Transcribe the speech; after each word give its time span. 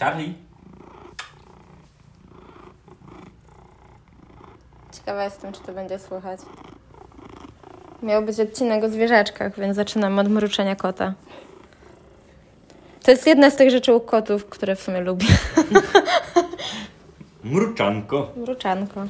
Charlie. 0.00 0.34
Ciekawa 4.92 5.24
jestem, 5.24 5.52
czy 5.52 5.60
to 5.60 5.72
będzie 5.72 5.98
słychać. 5.98 6.40
Miał 8.02 8.22
być 8.22 8.40
odcinek 8.40 8.84
o 8.84 8.88
zwierzaczkach, 8.88 9.58
więc 9.58 9.76
zaczynamy 9.76 10.20
od 10.20 10.28
mruczenia 10.28 10.76
kota. 10.76 11.14
To 13.02 13.10
jest 13.10 13.26
jedna 13.26 13.50
z 13.50 13.56
tych 13.56 13.70
rzeczy 13.70 13.94
u 13.94 14.00
kotów, 14.00 14.46
które 14.46 14.76
w 14.76 14.82
sumie 14.82 15.00
lubię. 15.00 15.26
Mruczanko. 17.44 18.32
Mruczanko. 18.36 19.06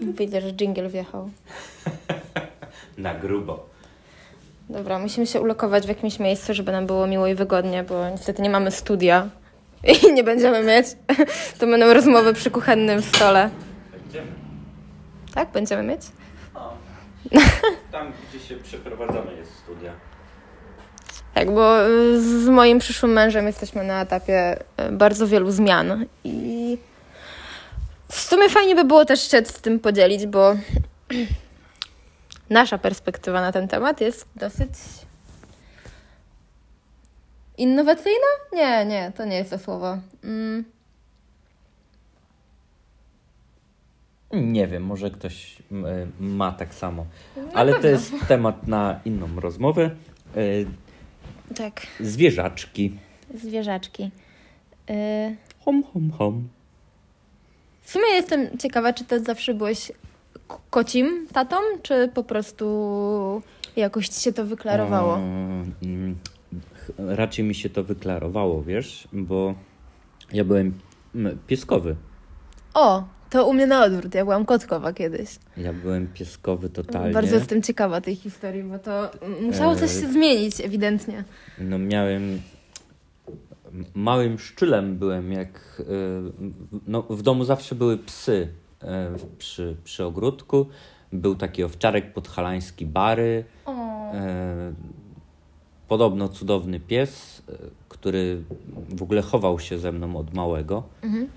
Widzę, 0.00 0.40
że 0.40 0.52
jingle 0.52 0.88
wjechał. 0.88 1.30
Na 2.98 3.14
grubo. 3.14 3.71
Dobra, 4.72 4.98
musimy 4.98 5.26
się 5.26 5.40
ulokować 5.40 5.84
w 5.84 5.88
jakimś 5.88 6.18
miejscu, 6.18 6.54
żeby 6.54 6.72
nam 6.72 6.86
było 6.86 7.06
miło 7.06 7.26
i 7.26 7.34
wygodnie, 7.34 7.82
bo 7.82 8.10
niestety 8.10 8.42
nie 8.42 8.50
mamy 8.50 8.70
studia 8.70 9.28
i 10.08 10.12
nie 10.12 10.24
będziemy 10.24 10.62
mieć. 10.64 10.86
To 11.58 11.66
będą 11.66 11.94
rozmowy 11.94 12.34
przy 12.34 12.50
kuchennym 12.50 13.02
stole. 13.02 13.50
Będziemy. 14.02 14.32
Tak? 15.34 15.50
Będziemy 15.52 15.82
mieć? 15.82 16.00
O. 16.54 16.72
Tam, 17.92 18.12
gdzie 18.28 18.40
się 18.40 18.56
przeprowadzamy, 18.56 19.36
jest 19.36 19.58
studia. 19.58 19.92
Tak, 21.34 21.54
bo 21.54 21.88
y, 21.88 22.20
z 22.20 22.48
moim 22.48 22.78
przyszłym 22.78 23.12
mężem 23.12 23.46
jesteśmy 23.46 23.84
na 23.84 24.02
etapie 24.02 24.58
y, 24.88 24.92
bardzo 24.92 25.26
wielu 25.26 25.50
zmian 25.50 26.06
i 26.24 26.78
w 28.08 28.20
sumie 28.20 28.48
fajnie 28.48 28.74
by 28.74 28.84
było 28.84 29.04
też 29.04 29.30
się 29.30 29.44
z 29.44 29.60
tym 29.60 29.80
podzielić, 29.80 30.26
bo 30.26 30.56
nasza 32.52 32.78
perspektywa 32.78 33.40
na 33.40 33.52
ten 33.52 33.68
temat 33.68 34.00
jest 34.00 34.28
dosyć 34.36 34.68
innowacyjna? 37.58 38.26
Nie, 38.52 38.84
nie, 38.86 39.12
to 39.16 39.24
nie 39.24 39.36
jest 39.36 39.50
to 39.50 39.58
słowo. 39.58 39.98
Mm, 40.24 40.64
Nie 44.32 44.66
wiem, 44.66 44.82
może 44.84 45.10
ktoś 45.10 45.56
e, 45.72 46.06
ma 46.20 46.52
tak 46.52 46.74
samo. 46.74 47.06
Ale 47.54 47.74
to 47.80 47.86
jest 47.86 48.12
temat 48.28 48.66
na 48.68 49.00
inną 49.04 49.40
rozmowę. 49.40 49.90
E, 50.36 51.54
tak, 51.54 51.86
Zwierzaczki. 52.00 52.98
zwierzaczki. 53.34 54.10
Y, 54.90 55.36
Hom, 55.64 55.82
hom, 55.92 56.10
hom. 56.10 56.48
W 57.82 57.90
sumie 57.90 58.06
jestem 58.08 58.58
ciekawa, 58.58 58.92
czy 58.92 59.04
ty 59.04 59.20
zawsze 59.24 59.54
byłeś 59.54 59.92
kocim 60.70 61.26
tatą, 61.32 61.56
czy 61.82 62.10
po 62.14 62.24
prostu 62.24 63.42
jakoś 63.76 64.08
ci 64.08 64.20
się 64.20 64.32
to 64.32 64.44
wyklarowało? 64.44 65.16
Mm, 65.16 66.16
Raczej 66.98 67.44
mi 67.44 67.54
się 67.54 67.70
to 67.70 67.84
wyklarowało, 67.84 68.62
wiesz, 68.62 69.08
bo 69.12 69.54
ja 70.32 70.44
byłem 70.44 70.74
pieskowy. 71.46 71.96
O, 72.74 73.04
to 73.30 73.46
u 73.46 73.52
mnie 73.52 73.66
na 73.66 73.84
odwrót. 73.84 74.14
Ja 74.14 74.24
byłam 74.24 74.44
kotkowa 74.44 74.92
kiedyś. 74.92 75.38
Ja 75.56 75.72
byłem 75.72 76.06
pieskowy 76.06 76.68
totalnie. 76.68 77.12
Bardzo 77.12 77.34
jestem 77.34 77.62
ciekawa 77.62 78.00
tej 78.00 78.16
historii, 78.16 78.62
bo 78.62 78.78
to 78.78 79.10
musiało 79.42 79.76
coś 79.76 79.90
się 79.90 80.12
zmienić 80.12 80.60
ewidentnie. 80.60 81.24
No 81.58 81.78
miałem 81.78 82.40
małym 83.94 84.38
szczylem 84.38 84.96
byłem, 84.96 85.32
jak 85.32 85.80
y, 85.80 85.84
no, 86.86 87.02
w 87.02 87.22
domu 87.22 87.44
zawsze 87.44 87.74
były 87.74 87.98
psy 87.98 88.48
przy, 89.38 89.76
przy 89.84 90.04
ogródku. 90.04 90.66
Był 91.12 91.34
taki 91.34 91.64
owczarek 91.64 92.12
podhalański 92.12 92.86
Bary. 92.86 93.44
O. 93.66 94.12
E, 94.12 94.72
Podobno 95.88 96.28
cudowny 96.28 96.80
pies, 96.80 97.42
e, 97.48 97.52
który 97.88 98.42
w 98.88 99.02
ogóle 99.02 99.22
chował 99.22 99.58
się 99.58 99.78
ze 99.78 99.92
mną 99.92 100.16
od 100.16 100.34
małego. 100.34 100.82
Mhm. 101.02 101.28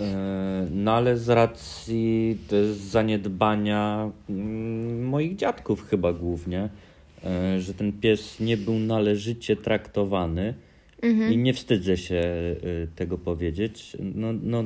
E, 0.00 0.66
No 0.70 0.92
ale 0.92 1.16
z 1.16 1.28
racji 1.28 2.38
zaniedbania 2.72 4.10
mm, 4.30 5.04
moich 5.04 5.36
dziadków 5.36 5.88
chyba 5.88 6.12
głównie, 6.12 6.68
że 7.58 7.74
ten 7.74 7.92
pies 7.92 8.40
nie 8.40 8.56
był 8.56 8.74
należycie 8.74 9.56
traktowany 9.56 10.54
i 11.30 11.36
nie 11.38 11.54
wstydzę 11.54 11.96
się 11.96 12.22
tego 12.96 13.18
powiedzieć. 13.18 13.96
No, 14.14 14.28
no, 14.42 14.64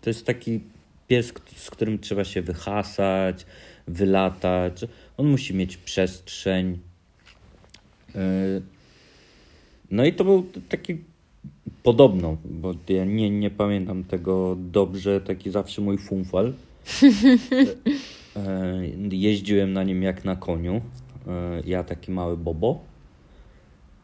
to 0.00 0.10
jest 0.10 0.26
taki 0.26 0.60
pies, 1.08 1.32
z 1.56 1.70
którym 1.70 1.98
trzeba 1.98 2.24
się 2.24 2.42
wyhasać, 2.42 3.46
wylatać. 3.88 4.84
On 5.16 5.26
musi 5.26 5.54
mieć 5.54 5.76
przestrzeń. 5.76 6.78
E, 8.14 8.20
No 9.90 10.04
i 10.04 10.12
to 10.12 10.24
był 10.24 10.46
taki 10.68 10.98
podobno, 11.82 12.36
bo 12.44 12.74
ja 12.88 13.04
nie, 13.04 13.30
nie 13.30 13.50
pamiętam 13.50 14.04
tego 14.04 14.56
dobrze, 14.72 15.20
taki 15.20 15.50
zawsze 15.50 15.82
mój 15.82 15.98
funfal. 15.98 16.52
E, 18.36 18.82
Jeździłem 19.10 19.72
na 19.72 19.82
nim 19.82 20.02
jak 20.02 20.24
na 20.24 20.36
koniu. 20.36 20.80
E, 21.28 21.62
Ja 21.66 21.84
taki 21.84 22.10
mały 22.12 22.36
bobo. 22.36 22.84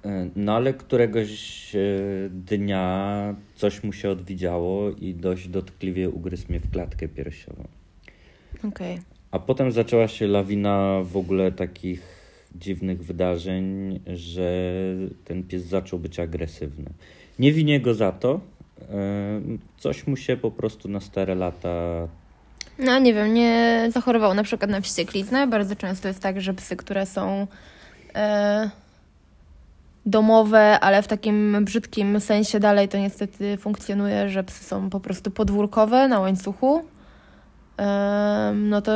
E, 0.05 0.29
No 0.37 0.57
ale 0.57 0.75
któregoś 0.75 1.73
e, 1.75 1.79
dnia 2.31 3.35
coś 3.55 3.83
mu 3.85 3.93
się 3.93 4.11
odwidziało 4.11 4.91
i 4.91 5.15
dość 5.15 5.49
dotkliwie 5.49 6.11
ugryzł 6.11 6.45
mnie 6.49 6.61
w 6.61 6.71
klatkę 6.71 7.09
piersiową. 7.09 7.65
Okej. 8.69 9.01
A 9.31 9.39
potem 9.39 9.73
zaczęła 9.73 10.09
się 10.09 10.27
lawina 10.27 11.01
w 11.05 11.17
ogóle 11.17 11.53
takich 11.53 12.03
dziwnych 12.55 13.05
wydarzeń, 13.05 14.01
że 14.15 14.73
ten 15.25 15.43
pies 15.45 15.63
zaczął 15.65 15.99
być 15.99 16.21
agresywny. 16.21 16.91
Nie 17.39 17.53
winię 17.53 17.81
go 17.81 17.95
za 17.95 18.13
to. 18.13 18.41
e, 18.81 19.41
Coś 19.79 20.07
mu 20.07 20.17
się 20.17 20.37
po 20.37 20.51
prostu 20.51 20.89
na 20.89 21.01
stare 21.01 21.35
lata. 21.35 22.09
No 22.79 22.99
nie 22.99 23.15
wiem, 23.15 23.35
nie 23.35 23.87
zachorował 23.93 24.35
na 24.35 24.43
przykład 24.43 24.71
na 24.71 24.81
wściekliznę. 24.81 25.47
Bardzo 25.47 25.77
często 25.77 26.09
jest 26.09 26.21
tak, 26.23 26.41
że 26.41 26.55
psy, 26.55 26.77
które 26.77 27.07
są 27.07 27.47
e, 28.15 28.71
domowe, 30.07 30.81
ale 30.81 31.03
w 31.03 31.09
takim 31.09 31.65
brzydkim 31.65 32.21
sensie 32.21 32.61
dalej 32.61 32.89
to 32.89 32.99
niestety 32.99 33.57
funkcjonuje, 33.57 34.29
że 34.29 34.45
psy 34.45 34.65
są 34.65 34.91
po 34.91 35.01
prostu 35.01 35.31
podwórkowe 35.31 36.09
na 36.09 36.21
łańcuchu. 36.21 36.85
No 38.55 38.83
to 38.83 38.93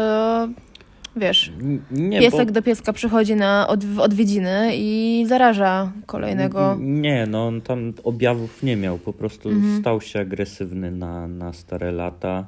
wiesz, 1.16 1.52
Nie, 1.90 2.20
piesek 2.20 2.46
bo... 2.46 2.52
do 2.52 2.62
pieska 2.62 2.92
przychodzi 2.92 3.36
na 3.36 3.68
od, 3.68 3.84
w 3.84 3.98
odwiedziny 4.00 4.70
i 4.74 5.24
zaraża 5.28 5.92
kolejnego. 6.06 6.76
Nie, 6.80 7.26
no 7.26 7.46
on 7.46 7.60
tam 7.60 7.92
objawów 8.04 8.62
nie 8.62 8.76
miał. 8.76 8.98
Po 8.98 9.12
prostu 9.12 9.50
stał 9.80 10.00
się 10.00 10.20
agresywny 10.20 10.90
na, 10.90 11.28
na 11.28 11.52
stare 11.52 11.92
lata. 11.92 12.46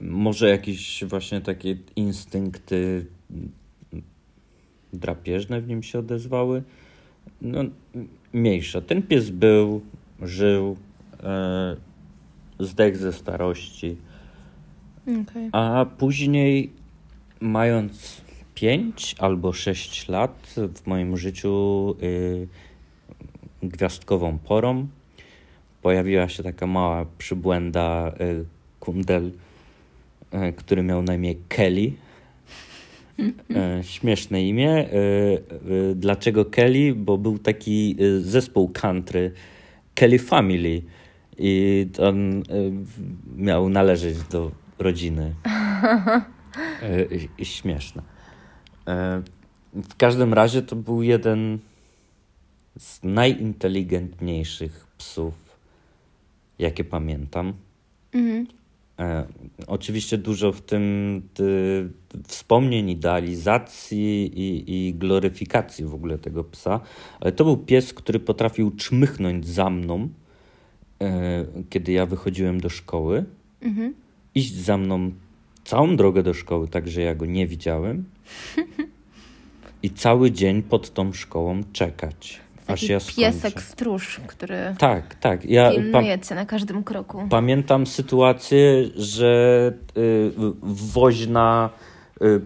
Może 0.00 0.48
jakieś 0.48 1.04
właśnie 1.04 1.40
takie 1.40 1.76
instynkty 1.96 3.06
drapieżne 4.92 5.60
w 5.60 5.68
nim 5.68 5.82
się 5.82 5.98
odezwały. 5.98 6.62
No, 7.42 7.64
mniejsza. 8.32 8.80
Ten 8.80 9.02
pies 9.02 9.30
był, 9.30 9.80
żył, 10.22 10.76
e, 11.22 11.76
zdechł 12.60 12.98
ze 12.98 13.12
starości. 13.12 13.96
Okej. 15.02 15.48
A 15.52 15.86
później, 15.98 16.70
mając 17.40 18.24
5 18.54 19.14
albo 19.18 19.52
6 19.52 20.08
lat, 20.08 20.54
w 20.74 20.86
moim 20.86 21.16
życiu 21.16 21.94
y, 22.02 22.48
gwiazdkową 23.62 24.38
porą 24.38 24.86
pojawiła 25.82 26.28
się 26.28 26.42
taka 26.42 26.66
mała 26.66 27.06
przybłęda 27.18 28.12
y, 28.20 28.44
kundel, 28.80 29.32
y, 30.34 30.52
który 30.52 30.82
miał 30.82 31.02
na 31.02 31.14
imię 31.14 31.34
Kelly. 31.48 31.92
E, 33.18 33.84
Śmieszne 33.84 34.42
imię. 34.44 34.88
Y, 34.92 34.92
y, 35.90 35.94
Dlaczego 35.94 36.44
Kelly? 36.44 36.94
Bo 36.94 37.18
był 37.18 37.38
taki 37.38 37.96
zespół 38.20 38.68
country 38.68 39.32
Kelly 39.94 40.18
Family 40.18 40.82
i 41.38 41.86
on 41.98 42.42
miał 43.36 43.68
należeć 43.68 44.18
do 44.22 44.50
rodziny. 44.78 45.34
E, 47.38 47.44
Śmieszne. 47.44 48.02
E, 48.88 49.22
W 49.74 49.96
każdym 49.96 50.34
razie 50.34 50.62
to 50.62 50.76
był 50.76 51.02
jeden 51.02 51.58
z 52.78 53.02
najinteligentniejszych 53.02 54.86
psów, 54.98 55.34
jakie 56.58 56.84
pamiętam. 56.84 57.52
Mhm. 58.12 58.46
E, 58.98 59.26
oczywiście 59.66 60.18
dużo 60.18 60.52
w 60.52 60.60
tym 60.60 61.22
ty, 61.34 61.88
wspomnień, 62.28 62.90
idealizacji 62.90 64.32
i, 64.34 64.64
i 64.88 64.94
gloryfikacji 64.94 65.84
w 65.84 65.94
ogóle 65.94 66.18
tego 66.18 66.44
psa, 66.44 66.80
ale 67.20 67.32
to 67.32 67.44
był 67.44 67.56
pies, 67.56 67.94
który 67.94 68.20
potrafił 68.20 68.70
czmychnąć 68.70 69.46
za 69.46 69.70
mną, 69.70 70.08
e, 71.02 71.44
kiedy 71.70 71.92
ja 71.92 72.06
wychodziłem 72.06 72.60
do 72.60 72.68
szkoły, 72.68 73.24
Mhm. 73.64 73.94
iść 74.34 74.54
za 74.54 74.78
mną 74.78 75.10
całą 75.64 75.96
drogę 75.96 76.22
do 76.22 76.34
szkoły, 76.34 76.68
tak 76.68 76.88
że 76.88 77.02
ja 77.02 77.14
go 77.14 77.26
nie 77.26 77.46
widziałem 77.46 78.04
i 79.82 79.90
cały 79.90 80.30
dzień 80.30 80.62
pod 80.62 80.94
tą 80.94 81.12
szkołą 81.12 81.60
czekać. 81.72 82.40
Taki 82.66 82.92
ja 82.92 82.98
piesek 83.16 83.62
stróż, 83.62 84.20
który 84.26 84.74
Tak, 84.78 85.14
tak. 85.14 85.44
Ja 85.44 85.70
pilnuje 85.70 86.18
cię 86.18 86.34
na 86.34 86.46
każdym 86.46 86.84
kroku. 86.84 87.26
pamiętam 87.30 87.86
sytuację, 87.86 88.84
że 88.96 89.72
y, 89.96 90.32
woźna 90.62 91.70
y, 92.22 92.40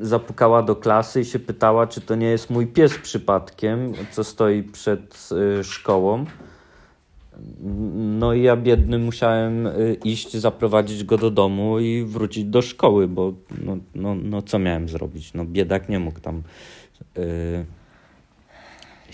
zapukała 0.00 0.62
do 0.62 0.76
klasy 0.76 1.20
i 1.20 1.24
się 1.24 1.38
pytała, 1.38 1.86
czy 1.86 2.00
to 2.00 2.14
nie 2.14 2.26
jest 2.26 2.50
mój 2.50 2.66
pies 2.66 2.98
przypadkiem, 2.98 3.92
co 4.10 4.24
stoi 4.24 4.62
przed 4.62 5.28
y, 5.60 5.64
szkołą. 5.64 6.24
No 7.94 8.34
i 8.34 8.42
ja 8.42 8.56
biedny 8.56 8.98
musiałem 8.98 9.66
y, 9.66 9.96
iść, 10.04 10.36
zaprowadzić 10.36 11.04
go 11.04 11.18
do 11.18 11.30
domu 11.30 11.80
i 11.80 12.04
wrócić 12.04 12.44
do 12.44 12.62
szkoły, 12.62 13.08
bo 13.08 13.32
no, 13.64 13.76
no, 13.94 14.14
no 14.14 14.42
co 14.42 14.58
miałem 14.58 14.88
zrobić? 14.88 15.34
No 15.34 15.44
biedak 15.44 15.88
nie 15.88 15.98
mógł 15.98 16.20
tam 16.20 16.42
y, 17.18 17.64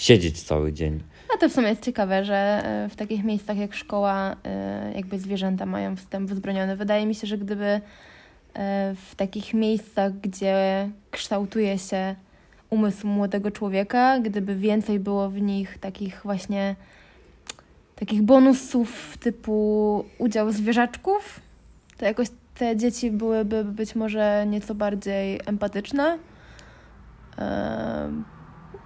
siedzieć 0.00 0.42
cały 0.42 0.72
dzień. 0.72 1.00
A 1.34 1.38
to 1.38 1.48
w 1.48 1.52
sumie 1.52 1.68
jest 1.68 1.82
ciekawe, 1.82 2.24
że 2.24 2.34
e, 2.34 2.88
w 2.88 2.96
takich 2.96 3.24
miejscach 3.24 3.56
jak 3.56 3.74
szkoła, 3.74 4.36
e, 4.44 4.92
jakby 4.94 5.18
zwierzęta 5.18 5.66
mają 5.66 5.96
wstęp 5.96 6.30
wzbroniony. 6.30 6.76
Wydaje 6.76 7.06
mi 7.06 7.14
się, 7.14 7.26
że 7.26 7.38
gdyby 7.38 7.64
e, 7.64 7.80
w 9.10 9.14
takich 9.14 9.54
miejscach, 9.54 10.12
gdzie 10.12 10.88
kształtuje 11.10 11.78
się 11.78 12.14
umysł 12.70 13.06
młodego 13.06 13.50
człowieka, 13.50 14.20
gdyby 14.20 14.56
więcej 14.56 15.00
było 15.00 15.30
w 15.30 15.40
nich 15.40 15.78
takich 15.78 16.20
właśnie 16.24 16.76
takich 17.96 18.22
bonusów 18.22 19.18
typu 19.18 20.04
udział 20.18 20.52
zwierzaczków, 20.52 21.40
to 21.98 22.04
jakoś 22.04 22.28
te 22.54 22.76
dzieci 22.76 23.10
byłyby 23.10 23.64
być 23.64 23.94
może 23.94 24.44
nieco 24.46 24.74
bardziej 24.74 25.40
empatyczne. 25.46 26.18
Em, 27.38 28.24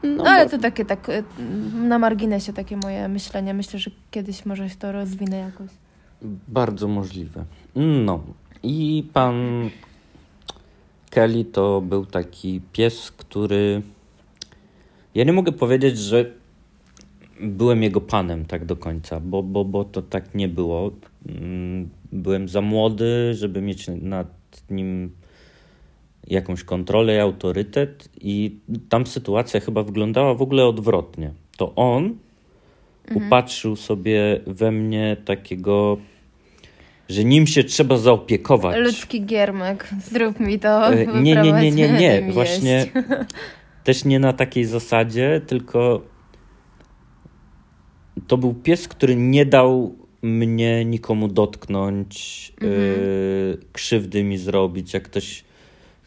No, 0.04 0.24
no, 0.24 0.30
ale 0.30 0.44
bo- 0.44 0.50
to 0.50 0.58
takie 0.58 0.84
tak 0.84 1.08
y, 1.08 1.24
na 1.74 1.98
marginesie 1.98 2.52
takie 2.52 2.76
moje 2.76 3.08
myślenie. 3.08 3.54
Myślę, 3.54 3.78
że 3.78 3.90
kiedyś 4.10 4.46
może 4.46 4.68
się 4.70 4.76
to 4.76 4.92
rozwinę 4.92 5.36
jakoś. 5.38 5.70
Bardzo 6.48 6.88
możliwe. 6.88 7.44
No 8.04 8.22
i 8.62 9.04
pan 9.12 9.34
Kelly 11.10 11.44
to 11.44 11.80
był 11.80 12.06
taki 12.06 12.60
pies, 12.72 13.10
który. 13.10 13.82
Ja 15.14 15.24
nie 15.24 15.32
mogę 15.32 15.52
powiedzieć, 15.52 15.98
że 15.98 16.30
byłem 17.40 17.82
jego 17.82 18.00
panem 18.00 18.44
tak 18.46 18.64
do 18.64 18.76
końca, 18.76 19.20
bo, 19.20 19.42
bo, 19.42 19.64
bo 19.64 19.84
to 19.84 20.02
tak 20.02 20.34
nie 20.34 20.48
było. 20.48 20.90
Mm, 21.28 21.88
Byłem 22.12 22.48
za 22.48 22.60
młody, 22.60 23.34
żeby 23.34 23.62
mieć 23.62 23.86
nad 24.02 24.28
nim 24.70 25.10
jakąś 26.26 26.64
kontrolę 26.64 27.14
i 27.14 27.18
autorytet, 27.18 28.08
i 28.20 28.56
tam 28.88 29.06
sytuacja 29.06 29.60
chyba 29.60 29.82
wyglądała 29.82 30.34
w 30.34 30.42
ogóle 30.42 30.66
odwrotnie. 30.66 31.30
To 31.56 31.74
on 31.74 32.16
upatrzył 33.14 33.76
sobie 33.76 34.40
we 34.46 34.72
mnie 34.72 35.16
takiego, 35.24 35.96
że 37.08 37.24
nim 37.24 37.46
się 37.46 37.64
trzeba 37.64 37.98
zaopiekować. 37.98 38.76
Ludzki 38.78 39.24
giermek, 39.24 39.90
zrób 40.10 40.40
mi 40.40 40.58
to. 40.58 40.92
E, 40.94 41.06
Nie, 41.22 41.34
nie, 41.36 41.52
nie, 41.52 41.70
nie, 41.70 41.92
nie. 41.92 42.32
Właśnie 42.32 42.86
też 43.84 44.04
nie 44.04 44.18
na 44.18 44.32
takiej 44.32 44.64
zasadzie, 44.64 45.40
tylko 45.46 46.00
to 48.26 48.36
był 48.36 48.54
pies, 48.54 48.88
który 48.88 49.16
nie 49.16 49.46
dał 49.46 49.94
mnie 50.22 50.84
nikomu 50.84 51.28
dotknąć, 51.28 52.52
Mhm. 52.60 52.72
y, 52.80 53.58
krzywdy 53.72 54.24
mi 54.24 54.38
zrobić. 54.38 54.94
Jak 54.94 55.02
ktoś 55.02 55.44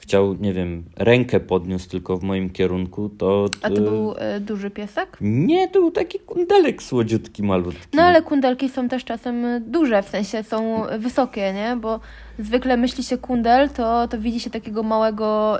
chciał, 0.07 0.33
nie 0.33 0.54
wiem, 0.54 0.83
rękę 0.95 1.39
podniósł 1.39 1.89
tylko 1.89 2.18
w 2.18 2.24
moim 2.24 2.50
kierunku, 2.50 3.09
to. 3.09 3.45
A 3.62 3.69
to 3.69 3.75
y, 3.75 3.81
był 3.81 4.12
y, 4.12 4.39
duży 4.39 4.69
piesek? 4.69 5.18
Nie, 5.21 5.68
to 5.68 5.80
był 5.80 5.92
taki 5.92 6.19
kundelek 6.19 6.83
słodziutki, 6.83 7.44
malutki. 7.44 7.98
No 7.98 8.04
ale 8.04 8.21
kundelki 8.21 8.69
są 8.69 8.89
też 8.89 9.04
czasem 9.04 9.45
duże, 9.68 10.04
w 10.04 10.09
sensie 10.09 10.44
są 10.44 10.83
wysokie, 11.00 11.54
nie? 11.54 11.75
Bo 11.75 12.00
zwykle 12.39 12.77
myśli 12.77 13.04
się 13.04 13.18
kundel, 13.18 13.69
to, 13.69 14.07
to 14.07 14.19
widzi 14.19 14.39
się 14.39 14.50
takiego 14.50 14.83
małego 14.83 15.59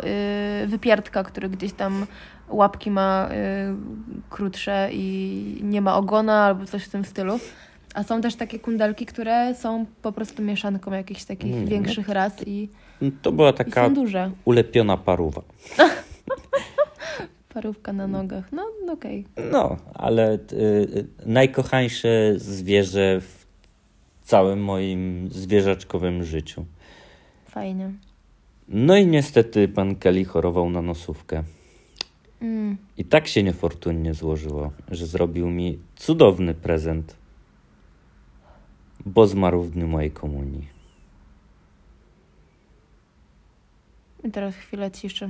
y, 0.64 0.68
wypierdka, 0.68 1.24
który 1.24 1.50
gdzieś 1.50 1.74
tam 1.74 2.06
łapki 2.50 2.92
ma 2.92 3.30
y, 3.32 3.34
krótsze 4.30 4.90
i 4.92 5.60
nie 5.64 5.82
ma 5.82 5.98
ogona 5.98 6.44
albo 6.44 6.66
coś 6.66 6.84
w 6.84 6.90
tym 6.90 7.06
stylu. 7.06 7.40
A 7.94 8.04
są 8.04 8.22
też 8.22 8.36
takie 8.36 8.60
kundelki, 8.60 9.06
które 9.06 9.56
są 9.56 9.86
po 10.02 10.12
prostu 10.12 10.44
mieszanką 10.44 10.92
jakichś 10.92 11.24
takich 11.24 11.54
Mm, 11.54 11.66
większych 11.66 12.10
ras 12.10 12.34
i, 12.48 12.70
To 13.22 13.32
była 13.32 13.54
taka 13.54 13.90
ulepiona 14.46 14.98
paruwa. 14.98 15.42
Parówka 17.54 17.94
na 17.94 18.08
nogach. 18.08 18.52
No, 18.52 18.66
no 18.86 18.94
okej. 18.94 19.26
No, 19.52 19.78
ale 19.94 20.34
y, 20.34 20.38
y, 20.54 21.08
najkochańsze 21.26 22.34
zwierzę 22.38 23.22
w 23.22 23.46
całym 24.24 24.64
moim 24.64 25.30
zwierzaczkowym 25.32 26.24
życiu. 26.24 26.66
Fajnie. 27.50 27.92
No 28.68 28.98
i 28.98 29.08
niestety 29.08 29.68
pan 29.68 29.96
Kelly 29.96 30.26
chorował 30.26 30.70
na 30.70 30.82
nosówkę. 30.82 31.44
Mm. 32.42 32.78
I 32.98 33.06
tak 33.06 33.28
się 33.28 33.44
niefortunnie 33.44 34.14
złożyło, 34.14 34.72
że 34.92 35.06
zrobił 35.06 35.50
mi 35.50 35.80
cudowny 35.96 36.54
prezent, 36.54 37.16
bo 39.06 39.28
zmarł 39.28 39.62
w 39.62 39.72
dniu 39.72 39.88
mojej 39.88 40.12
komunii. 40.12 40.77
I 44.24 44.32
teraz 44.32 44.56
chwilę 44.56 44.92
ciszy. 44.92 45.30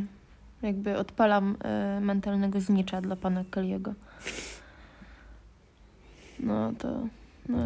Jakby 0.62 0.98
odpalam 0.98 1.56
y, 1.98 2.02
mentalnego 2.02 2.62
znicza 2.62 3.02
dla 3.02 3.16
pana 3.16 3.44
Kelly'ego. 3.44 3.94
No 6.40 6.72
to... 6.80 7.00
No, 7.50 7.58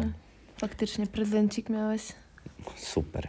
faktycznie 0.60 1.06
prezencik 1.06 1.68
miałeś. 1.68 2.02
Super. 2.76 3.28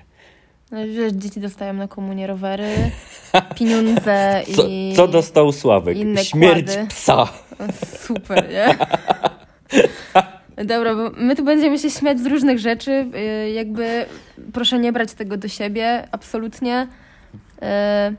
No, 0.72 0.78
wiesz, 0.88 1.14
dzieci 1.14 1.40
dostają 1.40 1.74
na 1.74 1.88
komunię 1.88 2.28
rowery, 2.28 2.76
pieniądze 3.58 4.42
Co, 4.56 4.68
i... 4.68 4.94
co 4.96 5.08
dostał 5.08 5.52
Sławek? 5.52 5.98
Śmierć 6.24 6.72
kłady. 6.74 6.88
psa. 6.90 7.28
Super, 7.98 8.50
nie? 8.50 8.78
Dobra, 10.66 10.96
bo 10.96 11.10
my 11.18 11.36
tu 11.36 11.44
będziemy 11.44 11.80
się 11.80 11.90
śmiać 11.90 12.20
z 12.20 12.26
różnych 12.26 12.60
rzeczy. 12.60 12.92
y, 13.46 13.52
Jakby 13.52 14.06
proszę 14.54 14.80
nie 14.80 14.92
brać 14.94 15.14
tego 15.14 15.38
do 15.38 15.48
siebie, 15.48 16.08
absolutnie. 16.12 16.88
Y, 17.64 18.16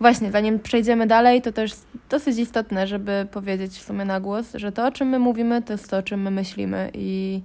Właśnie, 0.00 0.30
zanim 0.30 0.60
przejdziemy 0.60 1.06
dalej, 1.06 1.42
to 1.42 1.52
też 1.52 1.72
dosyć 2.10 2.38
istotne, 2.38 2.86
żeby 2.86 3.26
powiedzieć 3.30 3.72
w 3.72 3.82
sumie 3.82 4.04
na 4.04 4.20
głos, 4.20 4.46
że 4.54 4.72
to, 4.72 4.86
o 4.86 4.92
czym 4.92 5.08
my 5.08 5.18
mówimy, 5.18 5.62
to 5.62 5.72
jest 5.72 5.90
to, 5.90 5.96
o 5.96 6.02
czym 6.02 6.22
my 6.22 6.30
myślimy 6.30 6.90
i 6.94 7.40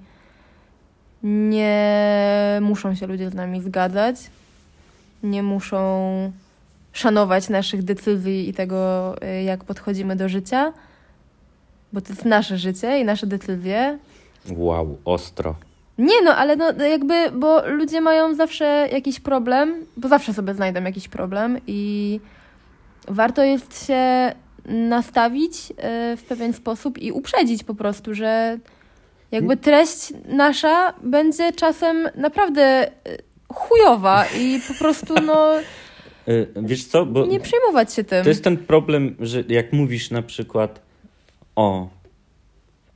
nie 1.24 2.60
muszą 2.62 2.96
się 2.96 3.08
ludzie 3.08 3.30
z 3.30 3.34
nami 3.34 3.62
zgadzać, 3.62 4.16
nie 5.24 5.44
muszą 5.44 6.32
szanować 6.94 7.50
naszych 7.50 7.84
decyzji 7.84 8.50
i 8.50 8.54
tego, 8.54 9.16
y, 9.24 9.44
jak 9.44 9.64
podchodzimy 9.64 10.16
do 10.16 10.30
życia, 10.30 10.74
bo 11.94 12.02
to 12.02 12.10
jest 12.10 12.26
nasze 12.26 12.58
życie 12.58 13.00
i 13.00 13.06
nasze 13.06 13.28
decyzje. 13.28 14.00
Wow, 14.52 14.98
ostro. 15.06 15.56
Nie 15.98 16.22
no, 16.24 16.36
ale 16.36 16.56
no 16.56 16.86
jakby, 16.86 17.32
bo 17.32 17.68
ludzie 17.68 18.02
mają 18.02 18.36
zawsze 18.36 18.90
jakiś 18.92 19.20
problem, 19.20 19.86
bo 19.98 20.08
zawsze 20.08 20.34
sobie 20.34 20.54
znajdą 20.54 20.84
jakiś 20.84 21.08
problem 21.08 21.58
i 21.68 22.20
warto 23.08 23.44
jest 23.44 23.88
się 23.88 24.32
nastawić 24.66 25.54
y, 25.54 26.18
w 26.18 26.24
pewien 26.24 26.54
sposób 26.54 26.98
i 26.98 27.12
uprzedzić 27.12 27.64
po 27.64 27.76
prostu, 27.76 28.14
że 28.14 28.60
jakby 29.32 29.58
treść 29.58 30.14
nasza 30.26 30.94
będzie 31.04 31.52
czasem 31.52 32.10
naprawdę 32.16 32.88
y, 32.88 32.92
chujowa 33.54 34.26
i 34.26 34.60
po 34.68 34.74
prostu 34.74 35.14
no 35.26 35.54
Y, 36.28 36.48
Wiesz 36.70 36.86
co, 36.86 37.06
bo 37.06 37.26
nie 37.26 37.40
przejmować 37.40 37.94
się 37.94 38.04
tym. 38.04 38.24
To 38.24 38.30
jest 38.30 38.44
ten 38.44 38.58
problem, 38.58 39.16
że 39.20 39.44
jak 39.50 39.74
mówisz 39.74 40.12
na 40.12 40.22
przykład 40.22 40.82
o, 41.56 41.90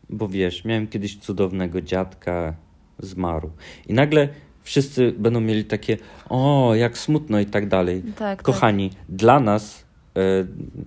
bo 0.09 0.27
wiesz, 0.27 0.65
miałem 0.65 0.87
kiedyś 0.87 1.17
cudownego 1.17 1.81
dziadka, 1.81 2.53
zmarł. 2.99 3.49
I 3.87 3.93
nagle 3.93 4.29
wszyscy 4.63 5.11
będą 5.17 5.41
mieli 5.41 5.65
takie 5.65 5.97
o, 6.29 6.71
jak 6.75 6.97
smutno 6.97 7.39
i 7.39 7.45
tak 7.45 7.67
dalej. 7.67 8.03
Tak, 8.15 8.43
Kochani, 8.43 8.91
dla 9.09 9.39
nas 9.39 9.85
e, 10.15 10.19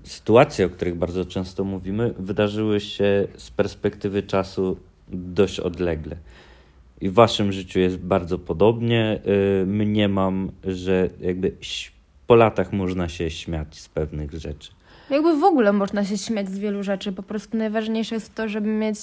sytuacje, 0.05 0.67
o 0.67 0.71
których 0.71 0.95
bardzo 0.95 1.25
często 1.25 1.65
mówimy, 1.65 2.15
wydarzyły 2.19 2.81
się 2.81 3.29
z 3.37 3.51
perspektywy 3.51 4.23
czasu 4.23 4.77
dość 5.09 5.61
odlegle. 5.61 6.17
I 7.01 7.09
w 7.09 7.15
waszym 7.15 7.53
życiu 7.53 7.81
jest 7.81 7.99
bardzo 7.99 8.39
podobnie. 8.39 9.21
E, 9.63 9.67
mniemam, 9.67 10.51
że 10.65 11.11
jakby 11.21 11.53
po 12.27 12.35
latach 12.35 12.73
można 12.73 13.09
się 13.09 13.31
śmiać 13.31 13.79
z 13.79 13.89
pewnych 13.89 14.33
rzeczy. 14.33 14.71
Jakby 15.11 15.37
w 15.37 15.45
ogóle 15.45 15.73
można 15.73 16.05
się 16.05 16.19
śmiać 16.19 16.49
z 16.49 16.59
wielu 16.59 16.83
rzeczy. 16.83 17.13
Po 17.13 17.23
prostu 17.23 17.57
najważniejsze 17.57 18.15
jest 18.15 18.35
to, 18.35 18.49
żeby 18.49 18.69
mieć 18.69 18.99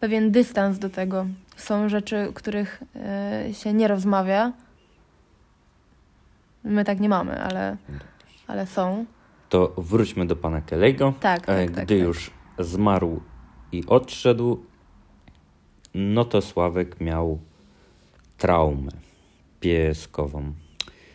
pewien 0.00 0.30
dystans 0.30 0.78
do 0.78 0.90
tego. 0.90 1.26
Są 1.56 1.88
rzeczy, 1.88 2.30
których 2.34 2.82
e, 2.96 3.48
się 3.52 3.72
nie 3.72 3.88
rozmawia. 3.88 4.52
My 6.64 6.84
tak 6.84 7.00
nie 7.00 7.08
mamy, 7.08 7.42
ale, 7.42 7.76
ale 8.46 8.66
są. 8.66 9.04
To 9.48 9.74
wróćmy 9.78 10.26
do 10.26 10.36
pana 10.36 10.60
Kelego. 10.60 11.14
Tak, 11.20 11.42
E, 11.42 11.46
tak, 11.46 11.70
tak. 11.74 11.84
Gdy 11.84 11.98
tak. 11.98 12.06
już 12.06 12.30
zmarł 12.58 13.20
i 13.72 13.86
odszedł, 13.86 14.64
no 15.94 16.24
to 16.24 16.42
Sławek 16.42 17.00
miał 17.00 17.38
traumę 18.38 18.90
pieskową. 19.60 20.52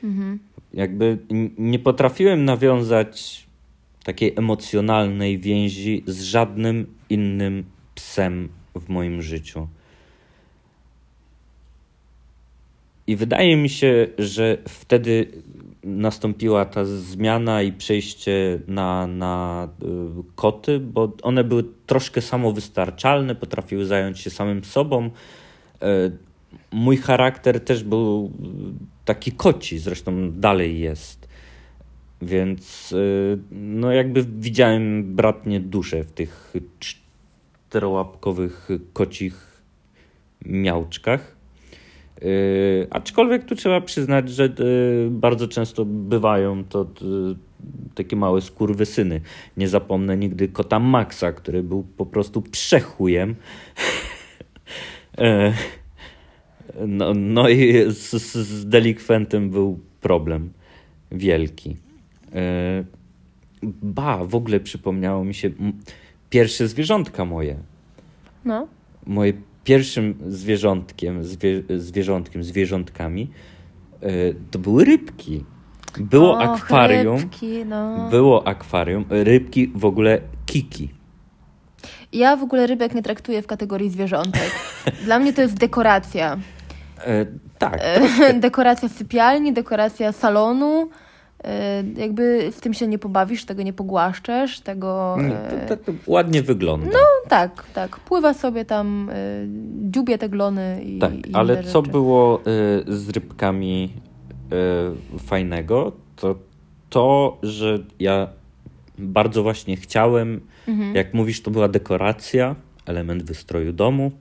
Mhm. 0.03 0.39
Jakby 0.73 1.17
nie 1.57 1.79
potrafiłem 1.79 2.45
nawiązać 2.45 3.47
takiej 4.03 4.33
emocjonalnej 4.35 5.39
więzi 5.39 6.03
z 6.07 6.21
żadnym 6.21 6.93
innym 7.09 7.63
psem 7.95 8.49
w 8.75 8.89
moim 8.89 9.21
życiu. 9.21 9.67
I 13.07 13.15
wydaje 13.15 13.57
mi 13.57 13.69
się, 13.69 14.07
że 14.17 14.57
wtedy 14.67 15.27
nastąpiła 15.83 16.65
ta 16.65 16.85
zmiana 16.85 17.61
i 17.61 17.73
przejście 17.73 18.59
na, 18.67 19.07
na 19.07 19.67
y, 19.83 19.87
koty, 20.35 20.79
bo 20.79 21.13
one 21.21 21.43
były 21.43 21.63
troszkę 21.85 22.21
samowystarczalne, 22.21 23.35
potrafiły 23.35 23.85
zająć 23.85 24.19
się 24.19 24.29
samym 24.29 24.63
sobą. 24.63 25.05
Y, 25.05 25.09
mój 26.71 26.97
charakter 26.97 27.59
też 27.59 27.83
był 27.83 28.31
taki 29.05 29.31
koci, 29.31 29.79
zresztą 29.79 30.31
dalej 30.31 30.79
jest. 30.79 31.27
Więc 32.21 32.91
y, 32.91 33.37
no 33.51 33.91
jakby 33.91 34.25
widziałem 34.39 35.15
bratnie 35.15 35.59
duszę 35.59 36.03
w 36.03 36.11
tych 36.11 36.53
czterołapkowych 37.71 38.69
kocich 38.93 39.61
miałczkach. 40.45 41.35
Yy, 42.21 42.87
aczkolwiek 42.89 43.45
tu 43.45 43.55
trzeba 43.55 43.81
przyznać, 43.81 44.29
że 44.29 44.43
yy, 44.43 45.07
bardzo 45.11 45.47
często 45.47 45.85
bywają 45.85 46.63
to 46.63 46.87
yy, 47.01 47.35
takie 47.95 48.15
małe 48.15 48.41
skurwysyny. 48.41 49.21
Nie 49.57 49.67
zapomnę 49.67 50.17
nigdy 50.17 50.47
kota 50.47 50.79
Maxa, 50.79 51.31
który 51.31 51.63
był 51.63 51.83
po 51.97 52.05
prostu 52.05 52.41
przechujem. 52.41 53.35
Yy, 55.17 55.53
no, 56.87 57.13
no 57.13 57.49
i 57.49 57.91
z, 57.91 58.11
z 58.35 58.67
delikwentem 58.67 59.49
był 59.49 59.79
problem 60.01 60.53
wielki. 61.11 61.69
Yy, 61.69 62.85
ba, 63.81 64.25
w 64.25 64.35
ogóle 64.35 64.59
przypomniało 64.59 65.25
mi 65.25 65.33
się 65.33 65.49
pierwsze 66.31 66.67
zwierzątka 66.67 67.25
moje. 67.25 67.55
No. 68.45 68.67
Moje 69.05 69.33
pierwszym 69.63 70.15
zwierzątkiem, 70.27 71.23
zwie, 71.23 71.63
zwierzątkiem, 71.77 72.43
zwierzątkami 72.43 73.31
e, 74.01 74.09
to 74.51 74.59
były 74.59 74.85
rybki. 74.85 75.43
Było 75.97 76.33
Och, 76.33 76.41
akwarium. 76.41 77.17
Rybki, 77.17 77.65
no. 77.65 78.09
Było 78.09 78.47
akwarium. 78.47 79.05
Rybki 79.09 79.71
w 79.75 79.85
ogóle 79.85 80.21
kiki. 80.45 80.89
Ja 82.13 82.35
w 82.35 82.43
ogóle 82.43 82.67
rybek 82.67 82.95
nie 82.95 83.03
traktuję 83.03 83.41
w 83.41 83.47
kategorii 83.47 83.89
zwierzątek. 83.89 84.51
Dla 85.05 85.19
mnie 85.19 85.33
to 85.33 85.41
jest 85.41 85.57
dekoracja. 85.57 86.37
E, 87.05 87.25
tak. 87.57 87.79
E, 87.81 88.33
dekoracja 88.47 88.89
sypialni, 88.89 89.53
dekoracja 89.53 90.11
salonu. 90.11 90.89
Y, 91.41 91.99
jakby 91.99 92.51
w 92.51 92.61
tym 92.61 92.73
się 92.73 92.87
nie 92.87 92.99
pobawisz, 92.99 93.45
tego 93.45 93.63
nie 93.63 93.73
pogłaszczesz, 93.73 94.59
tego... 94.59 95.17
To, 95.67 95.75
to, 95.75 95.83
to 95.83 95.91
ładnie 96.07 96.43
wygląda. 96.43 96.89
No 96.93 97.29
tak, 97.29 97.65
tak. 97.73 97.99
Pływa 97.99 98.33
sobie 98.33 98.65
tam, 98.65 99.09
y, 99.09 99.47
dziubie 99.91 100.17
te 100.17 100.29
glony 100.29 100.81
i 100.85 100.99
Tak, 100.99 101.27
i 101.27 101.33
ale 101.33 101.63
co 101.63 101.79
rzeczy. 101.79 101.91
było 101.91 102.41
z 102.87 103.09
rybkami 103.09 103.93
fajnego, 105.19 105.91
to 106.15 106.35
to, 106.91 107.37
że 107.43 107.79
ja 107.99 108.27
bardzo 108.97 109.43
właśnie 109.43 109.77
chciałem, 109.77 110.41
mhm. 110.67 110.95
jak 110.95 111.13
mówisz, 111.13 111.41
to 111.41 111.51
była 111.51 111.67
dekoracja, 111.67 112.55
element 112.85 113.23
wystroju 113.23 113.73
domu, 113.73 114.11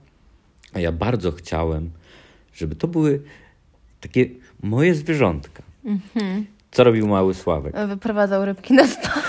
a 0.73 0.79
ja 0.79 0.91
bardzo 0.91 1.31
chciałem, 1.31 1.91
żeby 2.53 2.75
to 2.75 2.87
były 2.87 3.21
takie 4.01 4.25
moje 4.63 4.95
zwierzątka. 4.95 5.63
Mhm. 5.85 6.45
Co 6.71 6.83
robił 6.83 7.07
mały 7.07 7.33
Sławek? 7.33 7.75
Wyprowadzał 7.87 8.45
rybki 8.45 8.73
na 8.73 8.87
spacer. 8.87 9.23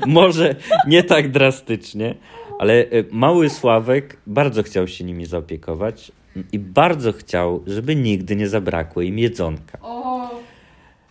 Może 0.06 0.54
nie 0.86 1.02
tak 1.02 1.30
drastycznie, 1.30 2.14
ale 2.58 2.74
e, 2.74 2.86
mały 3.10 3.50
Sławek 3.50 4.16
bardzo 4.26 4.62
chciał 4.62 4.88
się 4.88 5.04
nimi 5.04 5.26
zaopiekować 5.26 6.12
i 6.52 6.58
bardzo 6.58 7.12
chciał, 7.12 7.62
żeby 7.66 7.96
nigdy 7.96 8.36
nie 8.36 8.48
zabrakło 8.48 9.02
im 9.02 9.18
jedzonka. 9.18 9.78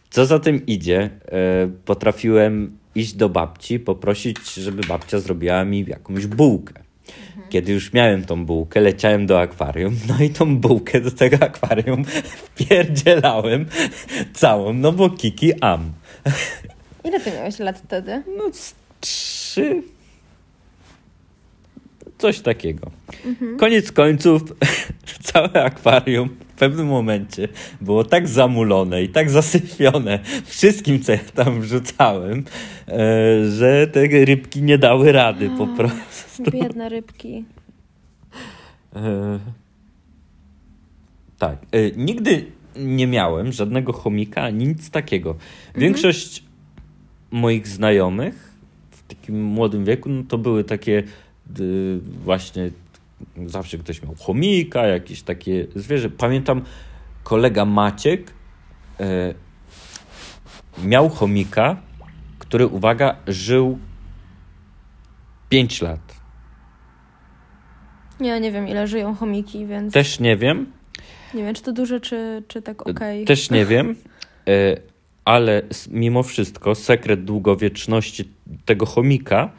Co 0.09 0.25
za 0.25 0.39
tym 0.39 0.65
idzie, 0.65 1.09
e, 1.25 1.67
potrafiłem 1.85 2.77
iść 2.95 3.13
do 3.13 3.29
babci, 3.29 3.79
poprosić, 3.79 4.53
żeby 4.53 4.81
babcia 4.87 5.19
zrobiła 5.19 5.65
mi 5.65 5.85
jakąś 5.87 6.27
bułkę. 6.27 6.82
Kiedy 7.53 7.73
już 7.73 7.93
miałem 7.93 8.25
tą 8.25 8.45
bułkę, 8.45 8.81
leciałem 8.81 9.25
do 9.25 9.41
akwarium, 9.41 9.95
no 10.07 10.25
i 10.25 10.29
tą 10.29 10.57
bułkę 10.57 11.01
do 11.01 11.11
tego 11.11 11.37
akwarium 11.45 12.05
wpierdzielałem 12.55 13.65
całą, 14.33 14.73
no 14.73 14.91
bo 14.91 15.09
kiki 15.09 15.53
am. 15.61 15.91
Ile 17.03 17.19
ty 17.19 17.31
miałeś 17.31 17.59
lat 17.59 17.79
wtedy? 17.79 18.23
No 18.37 18.43
trzy. 19.01 19.83
Coś 22.17 22.39
takiego. 22.39 22.91
Mhm. 23.25 23.57
Koniec 23.57 23.91
końców 23.91 24.41
całe 25.33 25.63
akwarium 25.63 26.29
w 26.55 26.59
pewnym 26.59 26.87
momencie 26.87 27.47
było 27.81 28.03
tak 28.03 28.27
zamulone 28.27 29.03
i 29.03 29.09
tak 29.09 29.29
zasypione 29.29 30.19
wszystkim, 30.45 31.03
co 31.03 31.11
ja 31.11 31.19
tam 31.35 31.61
wrzucałem, 31.61 32.43
e, 32.87 32.93
że 33.49 33.87
te 33.87 34.07
rybki 34.25 34.61
nie 34.61 34.77
dały 34.77 35.11
rady 35.11 35.49
po 35.57 35.67
prostu. 35.67 36.12
Biedne 36.51 36.89
rybki. 36.89 37.45
E, 38.95 39.39
tak. 41.37 41.57
E, 41.71 41.91
nigdy 41.91 42.45
nie 42.75 43.07
miałem 43.07 43.51
żadnego 43.51 43.93
chomika, 43.93 44.49
nic 44.49 44.89
takiego. 44.89 45.29
Mhm. 45.31 45.81
Większość 45.81 46.39
mhm. 46.39 47.41
moich 47.41 47.67
znajomych 47.67 48.53
w 48.91 49.03
takim 49.07 49.43
młodym 49.43 49.85
wieku 49.85 50.09
no 50.09 50.23
to 50.27 50.37
były 50.37 50.63
takie 50.63 51.03
y, 51.59 51.99
właśnie 52.23 52.71
zawsze 53.45 53.77
ktoś 53.77 54.03
miał 54.03 54.15
chomika, 54.15 54.87
jakieś 54.87 55.21
takie 55.21 55.67
zwierzę. 55.75 56.09
Pamiętam 56.09 56.61
kolega 57.23 57.65
Maciek 57.65 58.31
e, 58.99 59.33
miał 60.83 61.09
chomika, 61.09 61.77
który, 62.39 62.67
uwaga, 62.67 63.15
żył 63.27 63.79
5 65.49 65.81
lat. 65.81 66.22
Ja 68.19 68.39
nie 68.39 68.51
wiem, 68.51 68.67
ile 68.67 68.87
żyją 68.87 69.15
chomiki, 69.15 69.65
więc. 69.65 69.93
Też 69.93 70.19
nie 70.19 70.37
wiem. 70.37 70.71
Nie 71.33 71.43
wiem, 71.43 71.55
czy 71.55 71.61
to 71.61 71.71
duże, 71.71 71.99
czy, 71.99 72.43
czy 72.47 72.61
tak 72.61 72.87
ok. 72.87 72.99
Też 73.25 73.49
nie 73.49 73.65
wiem, 73.71 73.95
e, 74.47 74.77
ale 75.25 75.61
mimo 75.89 76.23
wszystko 76.23 76.75
sekret 76.75 77.23
długowieczności 77.23 78.29
tego 78.65 78.85
chomika 78.85 79.49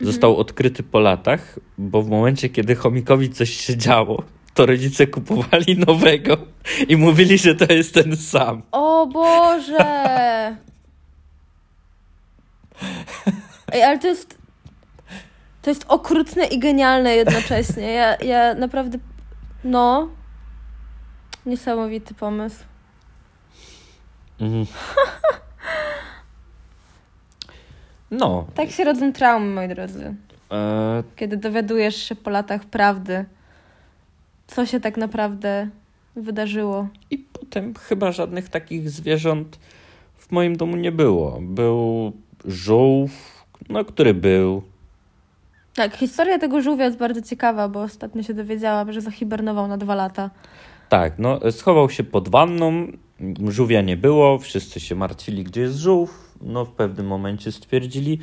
został 0.00 0.30
mhm. 0.30 0.40
odkryty 0.40 0.82
po 0.82 1.00
latach, 1.00 1.58
bo 1.78 2.02
w 2.02 2.08
momencie, 2.08 2.48
kiedy 2.48 2.74
chomikowi 2.74 3.30
coś 3.30 3.50
się 3.50 3.76
działo, 3.76 4.22
to 4.54 4.66
rodzice 4.66 5.06
kupowali 5.06 5.78
nowego 5.86 6.36
i 6.88 6.96
mówili, 6.96 7.38
że 7.38 7.54
to 7.54 7.72
jest 7.72 7.94
ten 7.94 8.16
sam. 8.16 8.62
O 8.72 9.06
Boże! 9.06 10.56
Ej, 13.72 13.82
ale 13.82 13.98
to 13.98 14.08
jest. 14.08 14.43
To 15.64 15.70
jest 15.70 15.84
okrutne 15.88 16.46
i 16.46 16.58
genialne 16.58 17.16
jednocześnie. 17.16 17.92
Ja, 17.92 18.16
ja 18.16 18.54
naprawdę. 18.54 18.98
No. 19.64 20.08
Niesamowity 21.46 22.14
pomysł. 22.14 22.64
Mhm. 24.40 24.66
No. 28.10 28.46
Tak 28.54 28.70
się 28.70 28.84
rodzą 28.84 29.12
traumy, 29.12 29.54
moi 29.54 29.68
drodzy. 29.68 30.14
E... 30.52 31.02
Kiedy 31.16 31.36
dowiadujesz 31.36 31.96
się 31.96 32.14
po 32.14 32.30
latach 32.30 32.64
prawdy, 32.64 33.24
co 34.46 34.66
się 34.66 34.80
tak 34.80 34.96
naprawdę 34.96 35.68
wydarzyło. 36.16 36.88
I 37.10 37.18
potem 37.18 37.74
chyba 37.74 38.12
żadnych 38.12 38.48
takich 38.48 38.90
zwierząt 38.90 39.58
w 40.18 40.32
moim 40.32 40.56
domu 40.56 40.76
nie 40.76 40.92
było. 40.92 41.38
Był 41.40 42.12
żółw, 42.44 43.44
no 43.68 43.84
który 43.84 44.14
był. 44.14 44.62
Tak, 45.74 45.96
historia 45.96 46.38
tego 46.38 46.62
żółwia 46.62 46.84
jest 46.84 46.98
bardzo 46.98 47.22
ciekawa, 47.22 47.68
bo 47.68 47.82
ostatnio 47.82 48.22
się 48.22 48.34
dowiedziałam, 48.34 48.92
że 48.92 49.00
zahibernował 49.00 49.68
na 49.68 49.76
dwa 49.76 49.94
lata. 49.94 50.30
Tak, 50.88 51.18
no 51.18 51.40
schował 51.50 51.90
się 51.90 52.04
pod 52.04 52.28
wanną, 52.28 52.86
żółwia 53.48 53.82
nie 53.82 53.96
było, 53.96 54.38
wszyscy 54.38 54.80
się 54.80 54.94
martwili, 54.94 55.44
gdzie 55.44 55.60
jest 55.60 55.76
żółw. 55.76 56.34
No 56.40 56.64
w 56.64 56.70
pewnym 56.70 57.06
momencie 57.06 57.52
stwierdzili, 57.52 58.18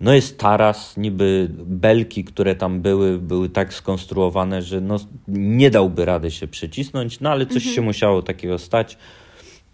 no 0.00 0.14
jest 0.14 0.38
taras, 0.38 0.96
niby 0.96 1.48
belki, 1.66 2.24
które 2.24 2.54
tam 2.54 2.80
były, 2.80 3.18
były 3.18 3.48
tak 3.48 3.74
skonstruowane, 3.74 4.62
że 4.62 4.80
no 4.80 4.96
nie 5.28 5.70
dałby 5.70 6.04
rady 6.04 6.30
się 6.30 6.48
przycisnąć, 6.48 7.20
no 7.20 7.30
ale 7.30 7.46
coś 7.46 7.56
mhm. 7.56 7.74
się 7.74 7.82
musiało 7.82 8.22
takiego 8.22 8.58
stać. 8.58 8.98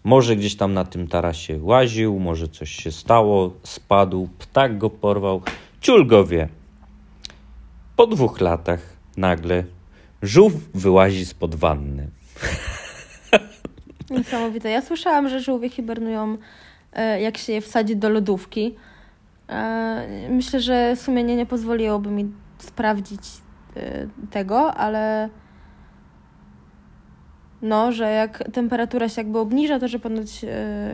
Może 0.03 0.35
gdzieś 0.35 0.55
tam 0.55 0.73
na 0.73 0.85
tym 0.85 1.07
tarasie 1.07 1.59
łaził, 1.61 2.19
może 2.19 2.47
coś 2.47 2.71
się 2.71 2.91
stało, 2.91 3.53
spadł, 3.63 4.29
ptak 4.39 4.77
go 4.77 4.89
porwał, 4.89 5.41
ciul 5.81 6.07
go 6.07 6.25
wie. 6.25 6.58
Po 7.99 8.07
dwóch 8.07 8.41
latach 8.41 8.79
nagle 9.17 9.63
żółw 10.21 10.53
wyłazi 10.73 11.25
spod 11.25 11.55
wanny. 11.55 12.07
Niesamowite. 14.09 14.69
Ja 14.69 14.81
słyszałam, 14.81 15.29
że 15.29 15.39
żółwie 15.39 15.69
hibernują, 15.69 16.37
e, 16.93 17.21
jak 17.21 17.37
się 17.37 17.53
je 17.53 17.61
wsadzi 17.61 17.95
do 17.95 18.09
lodówki. 18.09 18.75
E, 19.49 20.27
myślę, 20.29 20.59
że 20.59 20.95
sumienie 20.95 21.35
nie 21.35 21.45
pozwoliłoby 21.45 22.11
mi 22.11 22.31
sprawdzić 22.57 23.21
e, 23.75 24.07
tego, 24.31 24.73
ale 24.73 25.29
no, 27.61 27.91
że 27.91 28.11
jak 28.11 28.43
temperatura 28.53 29.09
się 29.09 29.21
jakby 29.21 29.39
obniża, 29.39 29.79
to 29.79 29.87
że 29.87 29.99
ponoć 29.99 30.45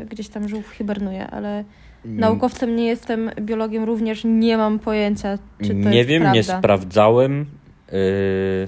gdzieś 0.10 0.30
tam 0.30 0.50
żółw 0.50 0.68
hibernuje, 0.68 1.28
ale. 1.28 1.64
Naukowcem 2.08 2.76
nie 2.76 2.86
jestem, 2.86 3.32
biologiem 3.42 3.84
również 3.84 4.22
nie 4.26 4.58
mam 4.58 4.80
pojęcia, 4.80 5.38
czy 5.62 5.68
to 5.68 5.90
nie 5.90 5.98
jest 5.98 6.10
wiem, 6.10 6.22
prawda. 6.22 6.38
nie 6.38 6.44
sprawdzałem. 6.44 7.46
Yy 7.92 8.68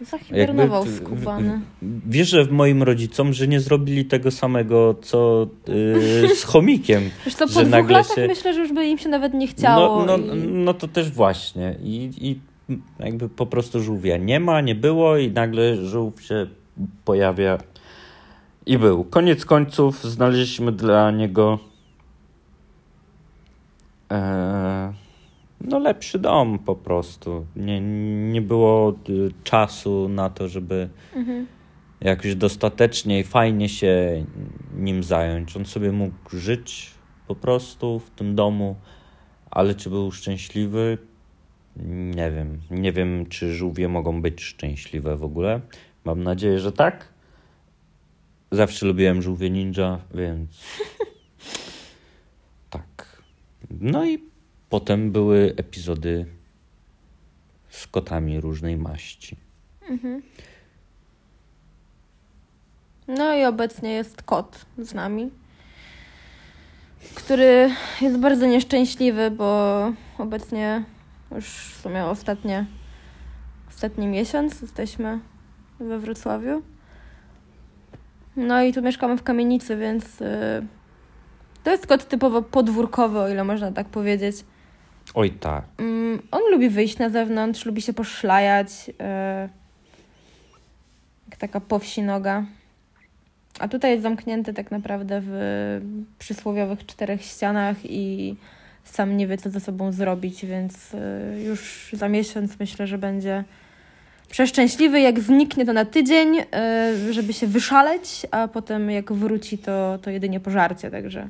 Zahibernował 0.00 0.84
jakby, 0.84 0.96
skubany. 0.96 1.60
Wierzę 2.06 2.44
w 2.44 2.52
moim 2.52 2.82
rodzicom, 2.82 3.32
że 3.32 3.48
nie 3.48 3.60
zrobili 3.60 4.04
tego 4.04 4.30
samego, 4.30 4.94
co 5.02 5.46
yy, 6.22 6.34
z 6.34 6.44
chomikiem. 6.44 7.02
Wiesz 7.26 7.34
co, 7.34 7.46
po 7.46 7.52
że 7.52 7.64
dwóch 7.64 7.90
latach 7.90 8.16
się... 8.16 8.26
myślę, 8.26 8.54
że 8.54 8.60
już 8.60 8.72
by 8.72 8.86
im 8.86 8.98
się 8.98 9.08
nawet 9.08 9.34
nie 9.34 9.46
chciało. 9.46 10.04
No, 10.04 10.16
no, 10.16 10.34
i... 10.34 10.38
no 10.38 10.74
to 10.74 10.88
też 10.88 11.10
właśnie. 11.10 11.76
I, 11.82 12.10
I 12.20 12.40
jakby 13.00 13.28
po 13.28 13.46
prostu 13.46 13.82
żółwia 13.82 14.16
nie 14.16 14.40
ma, 14.40 14.60
nie 14.60 14.74
było 14.74 15.16
i 15.16 15.30
nagle 15.30 15.76
żółw 15.76 16.22
się 16.22 16.46
pojawia 17.04 17.58
i 18.66 18.78
był. 18.78 19.04
Koniec 19.04 19.44
końców 19.44 20.04
znaleźliśmy 20.04 20.72
dla 20.72 21.10
niego 21.10 21.58
no 25.60 25.78
lepszy 25.78 26.18
dom 26.18 26.58
po 26.58 26.76
prostu. 26.76 27.46
Nie, 27.56 27.80
nie 28.30 28.42
było 28.42 28.94
y, 29.08 29.30
czasu 29.44 30.08
na 30.08 30.30
to, 30.30 30.48
żeby 30.48 30.88
mhm. 31.14 31.46
jakoś 32.00 32.34
dostatecznie 32.34 33.20
i 33.20 33.24
fajnie 33.24 33.68
się 33.68 34.24
nim 34.76 35.02
zająć. 35.02 35.56
On 35.56 35.64
sobie 35.64 35.92
mógł 35.92 36.30
żyć 36.32 36.90
po 37.26 37.34
prostu 37.34 37.98
w 37.98 38.10
tym 38.10 38.34
domu, 38.34 38.76
ale 39.50 39.74
czy 39.74 39.90
był 39.90 40.12
szczęśliwy? 40.12 40.98
Nie 42.16 42.30
wiem. 42.30 42.60
Nie 42.70 42.92
wiem, 42.92 43.26
czy 43.26 43.54
żółwie 43.54 43.88
mogą 43.88 44.22
być 44.22 44.42
szczęśliwe 44.42 45.16
w 45.16 45.24
ogóle. 45.24 45.60
Mam 46.04 46.22
nadzieję, 46.22 46.58
że 46.58 46.72
tak. 46.72 47.08
Zawsze 48.50 48.86
lubiłem 48.86 49.22
żółwie 49.22 49.50
ninja, 49.50 49.98
więc. 50.14 50.50
No 53.70 54.04
i 54.04 54.18
Potem 54.68 55.12
były 55.12 55.54
epizody 55.56 56.26
z 57.68 57.86
kotami 57.86 58.40
różnej 58.40 58.76
maści. 58.76 59.36
Mhm. 59.90 60.22
No 63.08 63.34
i 63.34 63.44
obecnie 63.44 63.92
jest 63.92 64.22
kot 64.22 64.66
z 64.78 64.94
nami, 64.94 65.30
który 67.14 67.70
jest 68.00 68.18
bardzo 68.18 68.46
nieszczęśliwy, 68.46 69.30
bo 69.30 69.92
obecnie 70.18 70.84
już 71.34 71.46
w 71.46 71.80
sumie 71.80 72.04
ostatnie, 72.04 72.66
ostatni 73.68 74.06
miesiąc 74.06 74.62
jesteśmy 74.62 75.20
we 75.80 75.98
Wrocławiu. 75.98 76.62
No 78.36 78.62
i 78.62 78.72
tu 78.72 78.82
mieszkamy 78.82 79.16
w 79.16 79.22
kamienicy, 79.22 79.76
więc 79.76 80.20
yy, 80.20 80.66
to 81.66 81.70
jest 81.70 81.86
kot 81.86 82.08
typowo 82.08 82.42
podwórkowy, 82.42 83.18
o 83.18 83.28
ile 83.28 83.44
można 83.44 83.72
tak 83.72 83.86
powiedzieć. 83.86 84.36
Oj 85.14 85.30
tak. 85.30 85.64
Mm, 85.78 86.22
on 86.30 86.40
lubi 86.50 86.68
wyjść 86.68 86.98
na 86.98 87.10
zewnątrz, 87.10 87.66
lubi 87.66 87.82
się 87.82 87.92
poszlajać. 87.92 88.88
Yy, 88.88 88.94
jak 91.30 91.36
taka 91.38 91.60
powsi 91.60 92.02
noga. 92.02 92.44
A 93.58 93.68
tutaj 93.68 93.90
jest 93.90 94.02
zamknięty 94.02 94.54
tak 94.54 94.70
naprawdę 94.70 95.22
w 95.24 95.80
przysłowiowych 96.18 96.86
czterech 96.86 97.22
ścianach 97.22 97.76
i 97.84 98.36
sam 98.84 99.16
nie 99.16 99.26
wie, 99.26 99.38
co 99.38 99.50
ze 99.50 99.60
sobą 99.60 99.92
zrobić, 99.92 100.46
więc 100.46 100.92
yy, 100.92 101.42
już 101.42 101.90
za 101.92 102.08
miesiąc 102.08 102.58
myślę, 102.60 102.86
że 102.86 102.98
będzie 102.98 103.44
przeszczęśliwy. 104.28 105.00
Jak 105.00 105.20
zniknie 105.20 105.66
to 105.66 105.72
na 105.72 105.84
tydzień, 105.84 106.34
yy, 106.34 107.12
żeby 107.12 107.32
się 107.32 107.46
wyszaleć, 107.46 108.26
a 108.30 108.48
potem 108.48 108.90
jak 108.90 109.12
wróci, 109.12 109.58
to, 109.58 109.98
to 110.02 110.10
jedynie 110.10 110.40
pożarcie, 110.40 110.90
także... 110.90 111.28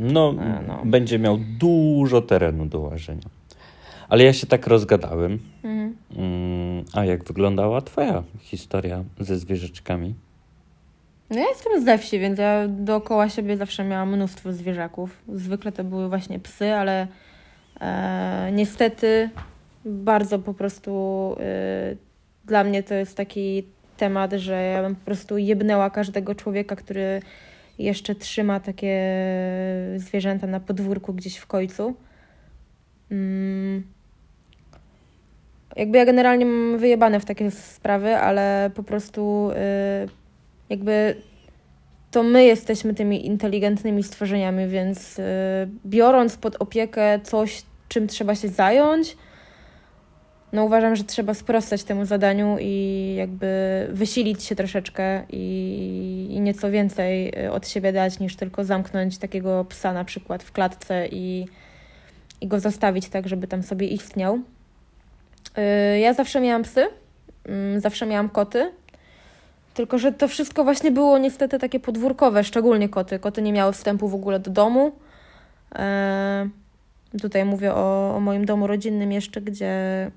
No, 0.00 0.34
no, 0.66 0.82
będzie 0.84 1.18
miał 1.18 1.38
dużo 1.58 2.22
terenu 2.22 2.66
do 2.66 2.80
łażenia. 2.80 3.28
Ale 4.08 4.24
ja 4.24 4.32
się 4.32 4.46
tak 4.46 4.66
rozgadałem. 4.66 5.38
Mhm. 5.64 5.96
Mm, 6.16 6.84
a 6.92 7.04
jak 7.04 7.24
wyglądała 7.24 7.80
Twoja 7.80 8.22
historia 8.40 9.04
ze 9.20 9.38
zwierzeczkami? 9.38 10.14
No 11.30 11.38
ja 11.38 11.46
jestem 11.48 11.84
ze 11.84 11.98
wsi, 11.98 12.18
więc 12.18 12.38
ja 12.38 12.68
dookoła 12.68 13.28
siebie 13.28 13.56
zawsze 13.56 13.84
miałam 13.84 14.14
mnóstwo 14.14 14.52
zwierzaków. 14.52 15.22
Zwykle 15.28 15.72
to 15.72 15.84
były 15.84 16.08
właśnie 16.08 16.38
psy, 16.38 16.72
ale 16.74 17.06
e, 17.80 18.50
niestety 18.52 19.30
bardzo 19.84 20.38
po 20.38 20.54
prostu 20.54 20.90
e, 21.40 21.96
dla 22.44 22.64
mnie 22.64 22.82
to 22.82 22.94
jest 22.94 23.16
taki 23.16 23.64
temat, 23.96 24.32
że 24.32 24.62
ja 24.62 24.82
bym 24.82 24.94
po 24.94 25.04
prostu 25.04 25.38
jebnęła 25.38 25.90
każdego 25.90 26.34
człowieka, 26.34 26.76
który 26.76 27.22
jeszcze 27.78 28.14
trzyma 28.14 28.60
takie 28.60 29.16
zwierzęta 29.96 30.46
na 30.46 30.60
podwórku 30.60 31.14
gdzieś 31.14 31.36
w 31.36 31.46
końcu. 31.46 31.94
Mm. 33.10 33.94
Jakby 35.76 35.98
ja 35.98 36.04
generalnie 36.04 36.46
mam 36.46 36.78
wyjebane 36.78 37.20
w 37.20 37.24
takie 37.24 37.50
sprawy, 37.50 38.16
ale 38.16 38.70
po 38.74 38.82
prostu 38.82 39.50
y, 39.50 39.54
jakby 40.70 41.16
to 42.10 42.22
my 42.22 42.44
jesteśmy 42.44 42.94
tymi 42.94 43.26
inteligentnymi 43.26 44.02
stworzeniami, 44.02 44.66
więc 44.68 45.18
y, 45.18 45.22
biorąc 45.86 46.36
pod 46.36 46.56
opiekę 46.56 47.20
coś, 47.22 47.62
czym 47.88 48.06
trzeba 48.06 48.34
się 48.34 48.48
zająć, 48.48 49.16
no 50.54 50.64
uważam, 50.64 50.96
że 50.96 51.04
trzeba 51.04 51.34
sprostać 51.34 51.84
temu 51.84 52.04
zadaniu 52.04 52.56
i 52.60 53.14
jakby 53.18 53.46
wysilić 53.90 54.42
się 54.42 54.56
troszeczkę 54.56 55.22
i, 55.30 56.26
i 56.30 56.40
nieco 56.40 56.70
więcej 56.70 57.44
y, 57.44 57.52
od 57.52 57.68
siebie 57.68 57.92
dać, 57.92 58.18
niż 58.18 58.36
tylko 58.36 58.64
zamknąć 58.64 59.18
takiego 59.18 59.64
psa 59.64 59.92
na 59.92 60.04
przykład 60.04 60.42
w 60.42 60.52
klatce 60.52 61.08
i, 61.08 61.46
i 62.40 62.46
go 62.48 62.60
zostawić 62.60 63.08
tak, 63.08 63.28
żeby 63.28 63.46
tam 63.46 63.62
sobie 63.62 63.86
istniał. 63.86 64.38
Y, 65.94 65.98
ja 65.98 66.14
zawsze 66.14 66.40
miałam 66.40 66.62
psy, 66.62 66.86
mm, 67.46 67.80
zawsze 67.80 68.06
miałam 68.06 68.28
koty, 68.28 68.70
tylko 69.74 69.98
że 69.98 70.12
to 70.12 70.28
wszystko 70.28 70.64
właśnie 70.64 70.90
było 70.90 71.18
niestety 71.18 71.58
takie 71.58 71.80
podwórkowe, 71.80 72.44
szczególnie 72.44 72.88
koty. 72.88 73.18
Koty 73.18 73.42
nie 73.42 73.52
miały 73.52 73.72
wstępu 73.72 74.08
w 74.08 74.14
ogóle 74.14 74.40
do 74.40 74.50
domu. 74.50 74.92
Tutaj 77.20 77.44
mówię 77.44 77.74
o, 77.74 78.14
o 78.16 78.20
moim 78.20 78.44
domu 78.44 78.66
rodzinnym 78.66 79.12
jeszcze, 79.12 79.40
gdzie 79.40 79.70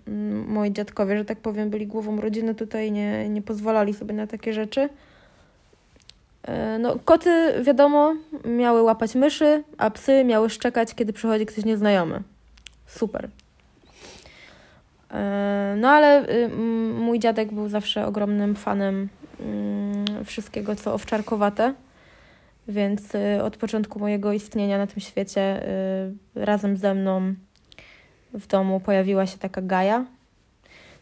mm, 0.08 0.52
moi 0.52 0.72
dziadkowie, 0.72 1.18
że 1.18 1.26
tak 1.26 1.38
powiem, 1.38 1.70
byli 1.70 1.88
głową 1.88 2.22
rodziny, 2.22 2.56
tutaj 2.56 2.92
nie, 2.92 3.30
nie 3.30 3.42
pozwalali 3.42 3.94
sobie 3.94 4.14
na 4.14 4.28
takie 4.28 4.54
rzeczy. 4.54 4.90
E, 6.44 6.80
no, 6.80 6.96
koty, 7.06 7.54
wiadomo, 7.64 8.16
miały 8.46 8.82
łapać 8.82 9.16
myszy, 9.16 9.64
a 9.78 9.90
psy 9.90 10.24
miały 10.24 10.50
szczekać, 10.50 10.96
kiedy 10.96 11.14
przychodzi 11.14 11.46
ktoś 11.46 11.66
nieznajomy. 11.66 12.24
Super. 12.86 13.30
E, 15.12 15.76
no, 15.78 15.90
ale 15.90 16.30
y, 16.30 16.50
mój 17.00 17.20
dziadek 17.20 17.54
był 17.54 17.70
zawsze 17.70 18.08
ogromnym 18.08 18.56
fanem 18.56 19.10
mm, 19.40 20.26
wszystkiego, 20.26 20.76
co 20.76 20.94
owczarkowate. 20.94 21.74
Więc 22.68 23.16
y, 23.16 23.44
od 23.44 23.58
początku 23.58 24.00
mojego 24.00 24.34
istnienia 24.34 24.78
na 24.78 24.88
tym 24.88 25.00
świecie 25.00 25.68
y, 26.36 26.46
razem 26.46 26.78
ze 26.78 26.94
mną 26.94 27.34
w 28.34 28.48
domu 28.48 28.80
pojawiła 28.80 29.26
się 29.26 29.38
taka 29.38 29.62
Gaja. 29.62 30.06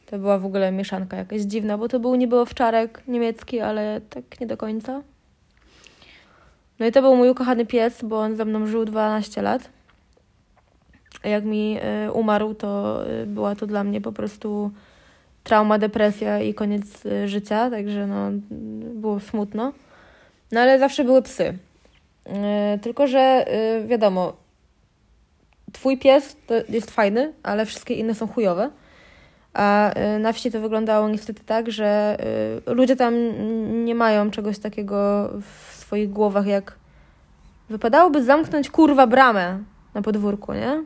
To 0.06 0.18
była 0.18 0.40
w 0.40 0.46
ogóle 0.46 0.72
mieszanka 0.72 1.18
jakaś 1.18 1.42
dziwna, 1.42 1.78
bo 1.78 1.88
to 1.88 2.00
był 2.00 2.16
niby 2.16 2.40
owczarek 2.40 3.04
niemiecki, 3.08 3.60
ale 3.60 4.02
tak 4.10 4.40
nie 4.40 4.48
do 4.48 4.58
końca. 4.58 5.02
No 6.80 6.86
i 6.86 6.92
to 6.92 7.02
był 7.02 7.16
mój 7.16 7.30
ukochany 7.30 7.66
pies, 7.66 8.04
bo 8.04 8.20
on 8.20 8.36
ze 8.36 8.46
mną 8.46 8.68
żył 8.68 8.86
12 8.86 9.42
lat. 9.42 9.70
A 11.24 11.28
jak 11.28 11.46
mi 11.46 11.78
y, 12.08 12.12
umarł, 12.12 12.54
to 12.54 13.00
była 13.28 13.56
to 13.56 13.68
dla 13.68 13.84
mnie 13.84 14.02
po 14.02 14.12
prostu 14.12 14.72
trauma, 15.44 15.78
depresja 15.78 16.40
i 16.40 16.54
koniec 16.54 17.04
życia, 17.26 17.70
także 17.70 18.08
no, 18.08 18.32
było 18.94 19.20
smutno. 19.20 19.74
No 20.52 20.60
ale 20.60 20.80
zawsze 20.80 21.04
były 21.04 21.22
psy. 21.22 21.58
Yy, 22.26 22.34
tylko, 22.82 23.08
że 23.08 23.46
yy, 23.82 23.88
wiadomo, 23.88 24.34
twój 25.72 25.98
pies 25.98 26.36
to 26.48 26.54
jest 26.70 26.92
fajny, 26.92 27.34
ale 27.44 27.66
wszystkie 27.66 27.94
inne 27.94 28.16
są 28.16 28.28
chujowe. 28.28 28.70
A 29.54 29.92
yy, 30.14 30.20
na 30.20 30.34
wsi 30.34 30.52
to 30.52 30.62
wyglądało 30.62 31.10
niestety 31.10 31.44
tak, 31.44 31.72
że 31.72 32.18
ludzie 32.66 32.96
tam 32.96 33.16
nie 33.86 33.96
mają 33.96 34.32
czegoś 34.32 34.60
takiego 34.60 35.30
w 35.42 35.76
swoich 35.76 36.10
głowach, 36.10 36.46
jak 36.46 36.76
wypadałoby 37.70 38.24
zamknąć 38.24 38.70
kurwa 38.70 39.08
bramę 39.08 39.60
na 39.94 40.02
podwórku, 40.02 40.54
nie? 40.54 40.84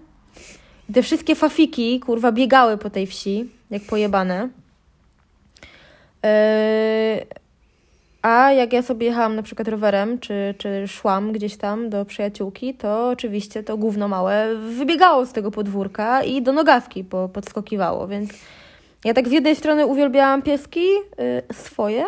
te 0.94 1.04
wszystkie 1.04 1.36
fafiki, 1.36 2.00
kurwa, 2.00 2.32
biegały 2.32 2.78
po 2.78 2.90
tej 2.90 3.08
wsi, 3.08 3.50
jak 3.70 3.84
pojebane. 3.84 4.50
A 8.22 8.52
jak 8.52 8.74
ja 8.74 8.82
sobie 8.82 9.08
jechałam 9.08 9.36
na 9.36 9.44
przykład 9.44 9.68
rowerem, 9.68 10.20
czy, 10.20 10.56
czy 10.58 10.88
szłam 10.88 11.32
gdzieś 11.32 11.58
tam 11.58 11.90
do 11.90 12.06
przyjaciółki, 12.06 12.74
to 12.74 13.10
oczywiście 13.10 13.64
to 13.64 13.78
gówno 13.78 14.08
małe 14.08 14.56
wybiegało 14.56 15.26
z 15.26 15.34
tego 15.34 15.52
podwórka 15.52 16.24
i 16.24 16.42
do 16.42 16.54
nogawki 16.54 17.04
po, 17.04 17.30
podskokiwało, 17.30 18.08
więc 18.08 18.30
ja 19.06 19.14
tak 19.14 19.28
z 19.28 19.32
jednej 19.32 19.56
strony 19.56 19.86
uwielbiałam 19.86 20.42
pieski 20.42 20.86
y, 21.50 21.54
swoje, 21.54 22.06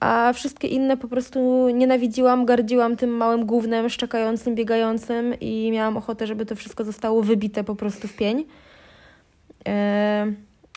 a 0.00 0.32
wszystkie 0.34 0.68
inne 0.68 0.96
po 0.96 1.08
prostu 1.08 1.68
nienawidziłam, 1.68 2.44
gardziłam 2.44 2.96
tym 2.96 3.10
małym 3.10 3.46
gównem 3.46 3.88
szczekającym, 3.88 4.54
biegającym 4.54 5.40
i 5.40 5.70
miałam 5.72 5.96
ochotę, 5.96 6.26
żeby 6.26 6.46
to 6.46 6.56
wszystko 6.56 6.84
zostało 6.84 7.22
wybite 7.22 7.64
po 7.64 7.74
prostu 7.74 8.08
w 8.08 8.16
pień. 8.16 8.44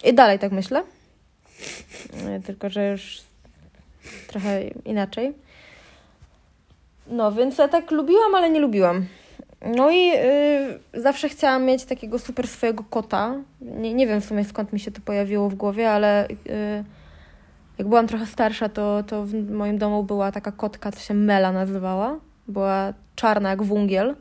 I 0.04 0.13
dalej 0.13 0.40
tak 0.40 0.52
myślę. 0.52 0.84
E, 2.28 2.40
tylko, 2.40 2.70
że 2.70 2.92
już 2.92 3.22
trochę 4.28 4.63
inaczej. 4.67 5.34
No, 7.08 7.32
więc 7.32 7.58
ja 7.58 7.67
tak 7.67 7.91
lubiłam, 7.91 8.36
ale 8.36 8.50
nie 8.50 8.60
lubiłam. 8.60 9.06
No 9.76 9.91
i 9.91 10.12
y, 10.96 11.02
zawsze 11.02 11.30
chciałam 11.30 11.65
mieć 11.65 11.86
takiego 11.86 12.20
super 12.20 12.48
swojego 12.48 12.84
kota. 12.84 13.36
Nie, 13.62 13.93
nie 13.93 14.08
wiem 14.08 14.22
w 14.22 14.26
sumie 14.26 14.46
skąd 14.46 14.74
mi 14.74 14.80
się 14.80 14.91
to 14.91 15.02
pojawiło 15.02 15.50
w 15.50 15.56
głowie, 15.56 15.91
ale 15.91 16.28
y, 16.28 16.84
jak 17.78 17.88
byłam 17.88 18.08
trochę 18.08 18.26
starsza, 18.26 18.70
to, 18.70 19.04
to 19.08 19.26
w 19.26 19.52
moim 19.52 19.78
domu 19.78 20.04
była 20.04 20.32
taka 20.32 20.52
kotka, 20.52 20.91
co 20.91 21.00
się 21.00 21.13
Mela 21.13 21.52
nazywała. 21.52 22.20
Była 22.48 22.93
czarna 23.15 23.50
jak 23.50 23.63
wungiel. 23.63 24.15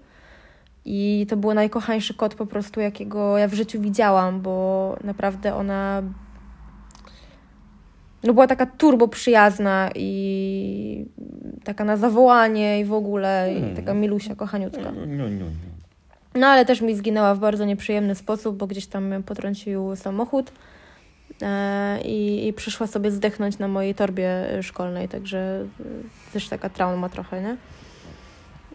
I 0.84 1.26
to 1.28 1.36
był 1.36 1.54
najkochańszy 1.54 2.14
kot 2.14 2.34
po 2.34 2.46
prostu, 2.46 2.80
jakiego 2.80 3.38
ja 3.38 3.48
w 3.48 3.54
życiu 3.54 3.80
widziałam, 3.80 4.40
bo 4.40 4.96
naprawdę 5.04 5.54
ona 5.54 6.02
no 8.26 8.32
była 8.32 8.46
taka 8.46 8.66
turbo 8.66 9.08
przyjazna 9.08 9.90
i 9.94 11.06
taka 11.64 11.84
na 11.84 11.96
zawołanie 11.96 12.80
i 12.80 12.84
w 12.84 12.92
ogóle, 12.92 13.54
i 13.54 13.56
mm. 13.56 13.76
taka 13.76 13.94
milusia, 13.94 14.34
kochaniutka. 14.34 14.82
No, 14.82 15.06
no, 15.28 15.44
no, 16.34 16.46
ale 16.46 16.64
też 16.64 16.80
mi 16.80 16.96
zginęła 16.96 17.34
w 17.34 17.38
bardzo 17.38 17.64
nieprzyjemny 17.64 18.14
sposób, 18.14 18.56
bo 18.56 18.66
gdzieś 18.66 18.86
tam 18.86 19.22
potrącił 19.22 19.96
samochód 19.96 20.52
e, 21.42 22.00
i, 22.00 22.48
i 22.48 22.52
przyszła 22.52 22.86
sobie 22.86 23.10
zdechnąć 23.10 23.58
na 23.58 23.68
mojej 23.68 23.94
torbie 23.94 24.62
szkolnej, 24.62 25.08
także 25.08 25.66
e, 25.80 26.32
też 26.32 26.48
taka 26.48 26.68
trauma 26.68 27.08
trochę, 27.08 27.42
nie? 27.42 27.56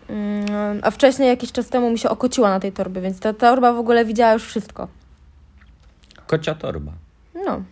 Mm, 0.09 0.79
a 0.81 0.91
wcześniej, 0.91 1.27
jakiś 1.27 1.51
czas 1.51 1.69
temu, 1.69 1.89
mi 1.89 1.99
się 1.99 2.09
okociła 2.09 2.49
na 2.49 2.59
tej 2.59 2.71
torbie, 2.71 3.01
więc 3.01 3.19
ta 3.19 3.33
torba 3.33 3.73
w 3.73 3.77
ogóle 3.77 4.05
widziała 4.05 4.33
już 4.33 4.43
wszystko. 4.43 4.87
Kocia 6.27 6.55
torba. 6.55 6.91
No. 7.45 7.63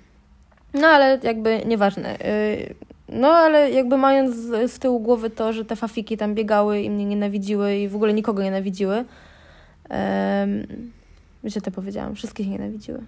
No 0.74 0.88
ale 0.88 1.20
jakby 1.24 1.62
nieważne. 1.66 2.16
Y, 2.16 2.76
no 3.10 3.28
ale 3.28 3.72
jakby 3.72 3.98
mając 3.98 4.36
z 4.72 4.80
tyłu 4.80 5.00
głowy 5.00 5.30
to, 5.30 5.54
że 5.54 5.66
te 5.66 5.76
fafiki 5.76 6.18
tam 6.18 6.36
biegały 6.36 6.82
i 6.82 6.90
mnie 6.90 7.06
nienawidziły 7.06 7.76
i 7.76 7.88
w 7.88 7.96
ogóle 7.96 8.14
nikogo 8.14 8.44
nienawidziły. 8.44 8.96
Um, 8.96 10.68
wiecie, 11.44 11.62
to 11.62 11.72
powiedziałam, 11.72 12.16
wszystkich 12.16 12.48
nienawidziły. 12.48 13.00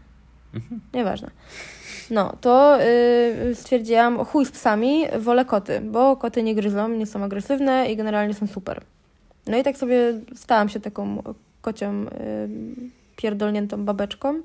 Mhm. 0.53 0.81
Nieważne. 0.93 1.29
No, 2.09 2.35
to 2.41 2.79
yy, 3.45 3.55
stwierdziłam, 3.55 4.25
chuj 4.25 4.45
z 4.45 4.51
psami, 4.51 5.03
wolę 5.19 5.45
koty, 5.45 5.81
bo 5.81 6.15
koty 6.15 6.43
nie 6.43 6.55
gryzą, 6.55 6.89
nie 6.89 7.05
są 7.05 7.23
agresywne 7.23 7.91
i 7.91 7.95
generalnie 7.95 8.33
są 8.33 8.47
super. 8.47 8.81
No 9.47 9.57
i 9.57 9.63
tak 9.63 9.77
sobie 9.77 10.13
stałam 10.35 10.69
się 10.69 10.79
taką 10.79 11.23
kocią 11.61 12.03
yy, 12.03 12.09
pierdolniętą 13.15 13.85
babeczką. 13.85 14.41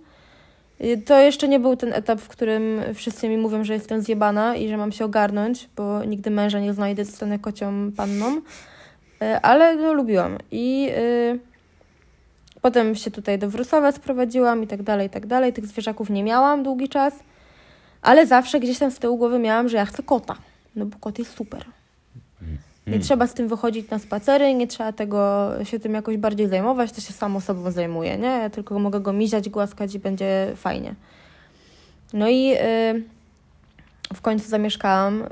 Y, 0.81 1.03
to 1.07 1.19
jeszcze 1.19 1.49
nie 1.49 1.61
był 1.61 1.77
ten 1.77 1.93
etap, 1.93 2.21
w 2.21 2.29
którym 2.29 2.81
wszyscy 2.95 3.29
mi 3.29 3.37
mówią, 3.37 3.65
że 3.65 3.75
jestem 3.75 4.03
zjebana 4.03 4.57
i 4.57 4.69
że 4.69 4.77
mam 4.77 4.93
się 4.93 5.05
ogarnąć, 5.05 5.69
bo 5.77 6.05
nigdy 6.05 6.31
męża 6.31 6.61
nie 6.61 6.75
znajdę, 6.75 7.05
zostanę 7.05 7.39
kocią 7.39 7.93
panną. 7.97 8.37
Y, 8.37 9.41
ale 9.43 9.77
no, 9.77 9.93
lubiłam. 9.93 10.39
I 10.51 10.89
y, 10.97 11.39
potem 12.61 12.95
się 12.95 13.11
tutaj 13.11 13.39
do 13.39 13.51
Wrocławia 13.51 13.93
sprowadziłam 13.93 14.63
i 14.63 14.67
tak 14.67 14.83
dalej, 14.83 15.07
i 15.07 15.11
tak 15.11 15.27
dalej. 15.27 15.53
Tych 15.53 15.67
zwierzaków 15.67 16.11
nie 16.11 16.25
miałam 16.25 16.63
długi 16.63 16.89
czas, 16.89 17.15
ale 18.03 18.27
zawsze 18.27 18.61
gdzieś 18.61 18.79
tam 18.79 18.91
z 18.91 18.99
tyłu 18.99 19.17
głowy 19.17 19.39
miałam, 19.39 19.69
że 19.69 19.77
ja 19.77 19.85
chcę 19.85 20.03
kota, 20.03 20.37
no 20.77 20.87
bo 20.87 20.99
kot 20.99 21.19
jest 21.19 21.37
super. 21.37 21.65
Nie 22.87 22.91
hmm. 22.91 23.05
trzeba 23.05 23.27
z 23.27 23.35
tym 23.35 23.49
wychodzić 23.49 23.91
na 23.91 23.99
spacery, 23.99 24.55
nie 24.55 24.67
trzeba 24.67 24.93
tego 24.93 25.51
się 25.65 25.79
tym 25.79 25.95
jakoś 25.95 26.17
bardziej 26.17 26.49
zajmować, 26.49 26.93
to 26.93 27.01
się 27.01 27.13
samo 27.13 27.41
sobą 27.41 27.71
zajmuje, 27.71 28.19
nie? 28.19 28.29
Ja 28.29 28.51
tylko 28.51 28.79
mogę 28.79 29.01
go 29.01 29.13
miziać, 29.13 29.49
głaskać 29.49 29.95
i 29.95 29.99
będzie 29.99 30.53
fajnie. 30.57 30.95
No 32.13 32.29
i 32.29 32.55
y, 32.55 33.03
w 34.15 34.21
końcu 34.21 34.49
zamieszkałam 34.49 35.23
y, 35.23 35.27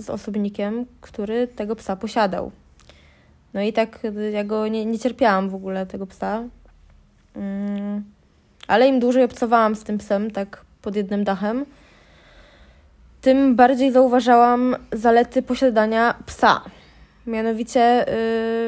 z 0.00 0.10
osobnikiem, 0.10 0.86
który 1.00 1.46
tego 1.46 1.76
psa 1.76 1.96
posiadał. 1.96 2.50
No 3.54 3.62
i 3.62 3.72
tak 3.72 4.00
ja 4.32 4.44
go 4.44 4.68
nie, 4.68 4.86
nie 4.86 4.98
cierpiałam 4.98 5.48
w 5.48 5.54
ogóle, 5.54 5.86
tego 5.86 6.06
psa. 6.06 6.42
Y, 7.36 7.40
ale 8.68 8.88
im 8.88 9.00
dłużej 9.00 9.24
obcowałam 9.24 9.76
z 9.76 9.84
tym 9.84 9.98
psem, 9.98 10.30
tak 10.30 10.64
pod 10.82 10.96
jednym 10.96 11.24
dachem, 11.24 11.66
tym 13.26 13.56
bardziej 13.56 13.92
zauważałam 13.92 14.76
zalety 14.92 15.42
posiadania 15.42 16.14
psa. 16.26 16.60
Mianowicie 17.26 18.06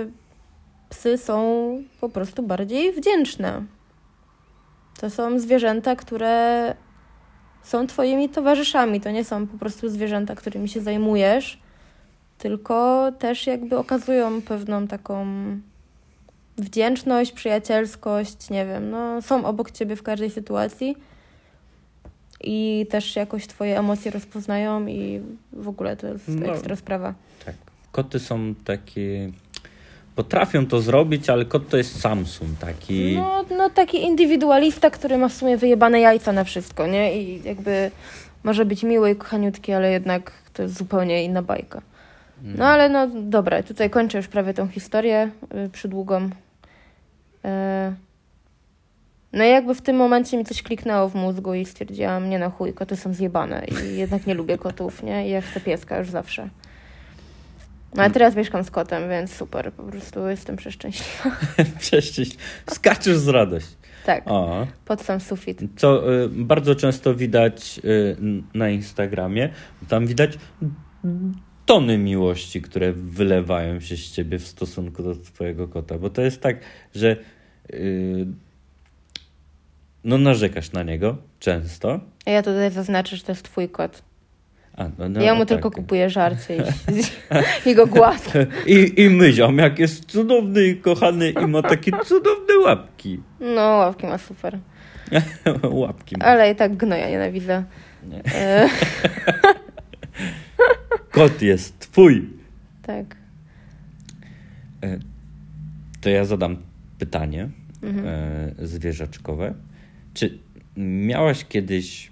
yy, 0.03 0.12
psy 0.88 1.18
są 1.18 1.38
po 2.01 2.09
prostu 2.09 2.42
bardziej 2.42 2.92
wdzięczne. 2.92 3.62
To 5.01 5.11
są 5.11 5.38
zwierzęta, 5.38 5.97
które 5.97 6.75
są 7.62 7.87
Twoimi 7.87 8.29
towarzyszami. 8.29 9.01
To 9.01 9.11
nie 9.11 9.25
są 9.25 9.47
po 9.47 9.59
prostu 9.59 9.88
zwierzęta, 9.88 10.35
którymi 10.35 10.68
się 10.68 10.81
zajmujesz, 10.81 11.59
tylko 12.38 13.07
też 13.18 13.47
jakby 13.47 13.79
okazują 13.79 14.42
pewną 14.42 14.87
taką 14.87 15.27
wdzięczność, 16.57 17.33
przyjacielskość, 17.33 18.51
nie 18.51 18.66
wiem, 18.66 18.90
no, 18.90 19.23
są 19.23 19.44
obok 19.44 19.71
Ciebie 19.71 19.97
w 19.97 20.03
każdej 20.03 20.31
sytuacji 20.31 20.97
i 22.40 22.87
też 22.90 23.16
jakoś 23.16 23.46
twoje 23.46 23.79
emocje 23.79 24.11
rozpoznają 24.11 24.87
i 24.87 25.20
w 25.53 25.68
ogóle 25.68 25.96
to 25.96 26.07
jest 26.07 26.29
no, 26.29 26.53
ekstra 26.53 26.77
sprawa. 26.77 27.14
Tak. 27.44 27.55
Koty 27.92 28.18
są 28.18 28.55
takie 28.64 29.31
potrafią 30.14 30.66
to 30.66 30.81
zrobić, 30.81 31.31
ale 31.31 31.44
kot 31.44 31.68
to 31.68 31.77
jest 31.77 32.01
Samsung 32.01 32.59
taki. 32.61 33.16
No, 33.16 33.44
no 33.57 33.70
taki 33.70 34.03
indywidualista, 34.03 34.90
który 34.90 35.18
ma 35.18 35.29
w 35.29 35.33
sumie 35.33 35.57
wyjebane 35.57 36.01
jajca 36.01 36.33
na 36.33 36.44
wszystko, 36.44 36.87
nie? 36.87 37.22
I 37.22 37.42
jakby 37.42 37.90
może 38.44 38.64
być 38.64 38.83
miły 38.83 39.11
i 39.11 39.16
kochaniutki, 39.16 39.72
ale 39.72 39.90
jednak 39.90 40.33
to 40.53 40.62
jest 40.62 40.79
zupełnie 40.79 41.24
inna 41.24 41.42
bajka. 41.42 41.83
No, 42.42 42.55
no 42.59 42.66
ale 42.66 42.88
no 42.88 43.07
dobra, 43.14 43.62
tutaj 43.62 43.90
kończę 43.90 44.18
już 44.18 44.29
prawie 44.29 44.55
tą 44.55 44.68
historię 44.68 45.31
y, 45.66 45.68
przydługą. 45.68 46.24
Y 46.24 48.08
no 49.32 49.44
i 49.44 49.48
jakby 49.48 49.74
w 49.74 49.82
tym 49.82 49.96
momencie 49.96 50.36
mi 50.36 50.44
coś 50.44 50.62
kliknęło 50.62 51.08
w 51.08 51.14
mózgu 51.14 51.54
i 51.54 51.64
stwierdziłam, 51.64 52.30
nie 52.30 52.38
no 52.38 52.50
chuj, 52.50 52.72
koty 52.72 52.96
są 52.96 53.14
zjebane 53.14 53.66
i 53.66 53.98
jednak 53.98 54.26
nie 54.26 54.34
lubię 54.34 54.58
kotów, 54.58 55.02
nie? 55.02 55.28
I 55.28 55.30
ja 55.30 55.40
chcę 55.40 55.60
pieska 55.60 55.98
już 55.98 56.10
zawsze. 56.10 56.48
No 57.94 58.02
a 58.02 58.10
teraz 58.10 58.36
mieszkam 58.36 58.64
z 58.64 58.70
kotem, 58.70 59.08
więc 59.08 59.34
super, 59.34 59.72
po 59.72 59.82
prostu 59.82 60.28
jestem 60.28 60.56
przeszczęśliwa. 60.56 61.36
Przeszczęśliwa. 61.78 62.42
Skaczesz 62.70 63.16
z 63.16 63.28
radości. 63.28 63.76
Tak, 64.06 64.22
o. 64.26 64.66
pod 64.84 65.02
sam 65.02 65.20
sufit. 65.20 65.60
Co 65.76 66.14
y, 66.24 66.28
bardzo 66.28 66.74
często 66.74 67.14
widać 67.14 67.80
y, 67.84 68.16
na 68.54 68.70
Instagramie, 68.70 69.48
tam 69.88 70.06
widać 70.06 70.38
tony 71.66 71.98
miłości, 71.98 72.62
które 72.62 72.92
wylewają 72.92 73.80
się 73.80 73.96
z 73.96 74.10
ciebie 74.12 74.38
w 74.38 74.46
stosunku 74.46 75.02
do 75.02 75.14
twojego 75.14 75.68
kota, 75.68 75.98
bo 75.98 76.10
to 76.10 76.22
jest 76.22 76.40
tak, 76.40 76.60
że 76.94 77.16
y, 77.70 78.26
no 80.09 80.18
narzekasz 80.18 80.73
na 80.73 80.83
niego 80.83 81.16
często. 81.38 82.01
A 82.27 82.31
ja 82.31 82.42
tutaj 82.42 82.71
zaznaczę, 82.71 83.16
że 83.16 83.23
to 83.23 83.33
jest 83.33 83.42
twój 83.42 83.68
kot. 83.68 84.03
A, 84.77 84.85
no, 84.99 85.09
no, 85.09 85.23
ja 85.23 85.35
mu 85.35 85.40
tak. 85.40 85.49
tylko 85.49 85.71
kupuję 85.71 86.11
żarcie 86.11 86.57
i, 86.57 86.61
i 87.71 87.75
go 87.75 87.87
gładę. 87.87 88.47
I, 88.66 89.03
I 89.03 89.11
myziom, 89.11 89.59
jak 89.59 89.79
jest 89.79 90.05
cudowny 90.05 90.66
i 90.66 90.77
kochany 90.77 91.31
i 91.31 91.47
ma 91.47 91.62
takie 91.62 91.92
cudowne 92.05 92.59
łapki. 92.64 93.21
No, 93.40 93.61
łapki 93.61 94.07
ma 94.07 94.18
super. 94.18 94.59
łapki 95.83 96.16
ma. 96.18 96.25
Ale 96.25 96.51
i 96.51 96.55
tak 96.55 96.77
gnoja 96.77 97.09
nienawidzę. 97.11 97.64
Nie. 98.07 98.23
E. 98.35 98.68
Kot 101.11 101.42
jest 101.42 101.79
twój. 101.79 102.29
Tak. 102.83 103.16
E, 104.85 104.99
to 106.01 106.11
ja 106.11 106.25
zadam 106.25 106.57
pytanie 106.99 107.49
mhm. 107.83 108.07
E, 108.07 108.66
zwierzaczkowe. 108.66 109.55
Czy 110.18 110.38
miałaś 110.76 111.44
kiedyś 111.44 112.11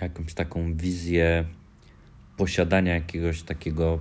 jakąś 0.00 0.34
taką 0.34 0.74
wizję 0.74 1.44
posiadania 2.36 2.94
jakiegoś 2.94 3.42
takiego 3.42 4.00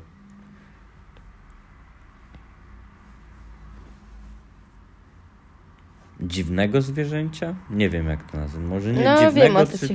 dziwnego 6.22 6.82
zwierzęcia. 6.82 7.56
Nie 7.70 7.90
wiem, 7.90 8.08
jak 8.08 8.32
to 8.32 8.38
nazwać. 8.38 8.64
Może 8.64 8.94
nie 8.94 9.04
No, 9.04 9.16
dziwnego, 9.18 9.34
wiem, 9.34 9.56
o 9.56 9.66
czy, 9.66 9.88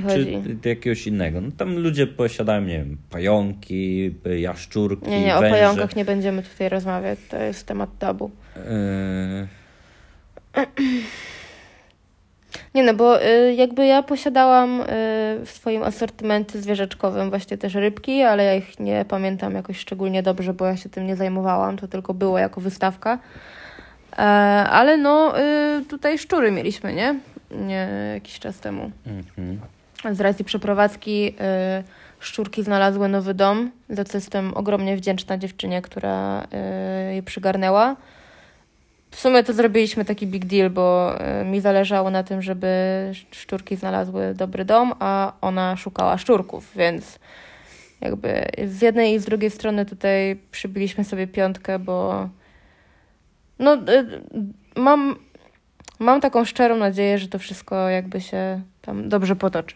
czy 0.63 0.69
jakiegoś 0.69 1.07
innego. 1.07 1.41
No, 1.41 1.51
tam 1.57 1.77
ludzie 1.77 2.07
posiadają, 2.07 2.61
nie 2.61 2.77
wiem, 2.79 2.97
pająki, 3.09 4.15
jaszczurki, 4.39 5.09
Nie, 5.09 5.21
nie, 5.25 5.35
o 5.35 5.39
węże. 5.39 5.55
pająkach 5.55 5.95
nie 5.95 6.05
będziemy 6.05 6.43
tutaj 6.43 6.69
rozmawiać. 6.69 7.19
To 7.29 7.37
jest 7.37 7.65
temat 7.67 7.97
tabu. 7.97 8.31
Yy, 8.55 9.47
Nie 12.75 12.83
no, 12.83 12.93
bo 12.93 13.23
y, 13.23 13.53
jakby 13.53 13.85
ja 13.85 14.03
posiadałam 14.03 14.81
y, 14.81 14.85
w 15.45 15.49
swoim 15.49 15.83
asortymencie 15.83 16.61
zwierzeczkowym 16.61 17.29
właśnie 17.29 17.57
też 17.57 17.75
rybki, 17.75 18.21
ale 18.21 18.43
ja 18.43 18.55
ich 18.55 18.79
nie 18.79 19.05
pamiętam 19.07 19.55
jakoś 19.55 19.77
szczególnie 19.77 20.23
dobrze, 20.23 20.53
bo 20.53 20.65
ja 20.65 20.77
się 20.77 20.89
tym 20.89 21.07
nie 21.07 21.15
zajmowałam, 21.15 21.77
to 21.77 21.87
tylko 21.87 22.13
było 22.13 22.39
jako 22.39 22.61
wystawka. 22.61 23.19
E, 24.13 24.21
ale 24.69 24.97
no, 24.97 25.39
y, 25.39 25.85
tutaj 25.85 26.17
szczury 26.17 26.51
mieliśmy, 26.51 26.93
nie? 26.93 27.15
nie? 27.51 27.87
Jakiś 28.13 28.39
czas 28.39 28.59
temu. 28.59 28.91
mhm. 29.07 29.59
Z 30.15 30.21
racji 30.21 30.45
przeprowadzki 30.45 31.27
y, 31.27 31.33
szczurki 32.19 32.63
znalazły 32.63 33.07
nowy 33.07 33.33
dom, 33.33 33.71
za 33.89 34.03
co 34.03 34.17
jestem 34.17 34.53
ogromnie 34.53 34.97
wdzięczna 34.97 35.37
dziewczynie, 35.37 35.81
która 35.81 36.43
y, 37.11 37.15
je 37.15 37.23
przygarnęła. 37.23 37.95
W 39.11 39.19
sumie 39.19 39.43
to 39.43 39.53
zrobiliśmy 39.53 40.05
taki 40.05 40.27
big 40.27 40.45
deal, 40.45 40.69
bo 40.69 41.15
y, 41.41 41.45
mi 41.45 41.61
zależało 41.61 42.09
na 42.09 42.23
tym, 42.23 42.41
żeby 42.41 42.67
szczurki 43.31 43.75
znalazły 43.75 44.33
dobry 44.33 44.65
dom, 44.65 44.93
a 44.99 45.33
ona 45.41 45.75
szukała 45.77 46.17
szczurków, 46.17 46.71
więc 46.75 47.19
jakby 48.01 48.45
z 48.65 48.81
jednej 48.81 49.13
i 49.13 49.19
z 49.19 49.25
drugiej 49.25 49.49
strony 49.49 49.85
tutaj 49.85 50.39
przybiliśmy 50.51 51.03
sobie 51.03 51.27
piątkę, 51.27 51.79
bo 51.79 52.29
no 53.59 53.77
mam, 54.75 55.15
mam 55.99 56.21
taką 56.21 56.45
szczerą 56.45 56.77
nadzieję, 56.77 57.17
że 57.17 57.27
to 57.27 57.39
wszystko 57.39 57.89
jakby 57.89 58.21
się 58.21 58.61
tam 58.81 59.09
dobrze 59.09 59.35
potoczy. 59.35 59.75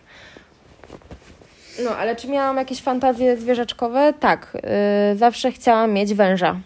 No, 1.84 1.98
ale 1.98 2.16
czy 2.16 2.28
miałam 2.28 2.58
jakieś 2.58 2.82
fantazje 2.82 3.38
zwierzaczkowe? 3.38 4.14
Tak. 4.20 4.58
y, 5.14 5.18
zawsze 5.18 5.52
chciałam 5.52 5.92
mieć 5.92 6.14
węża. 6.14 6.60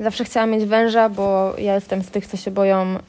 Zawsze 0.00 0.24
chciałam 0.24 0.50
mieć 0.50 0.64
węża, 0.64 1.08
bo 1.08 1.54
ja 1.58 1.74
jestem 1.74 2.02
z 2.02 2.10
tych, 2.10 2.26
co 2.26 2.36
się 2.36 2.50
boją 2.50 2.96
y, 2.96 3.00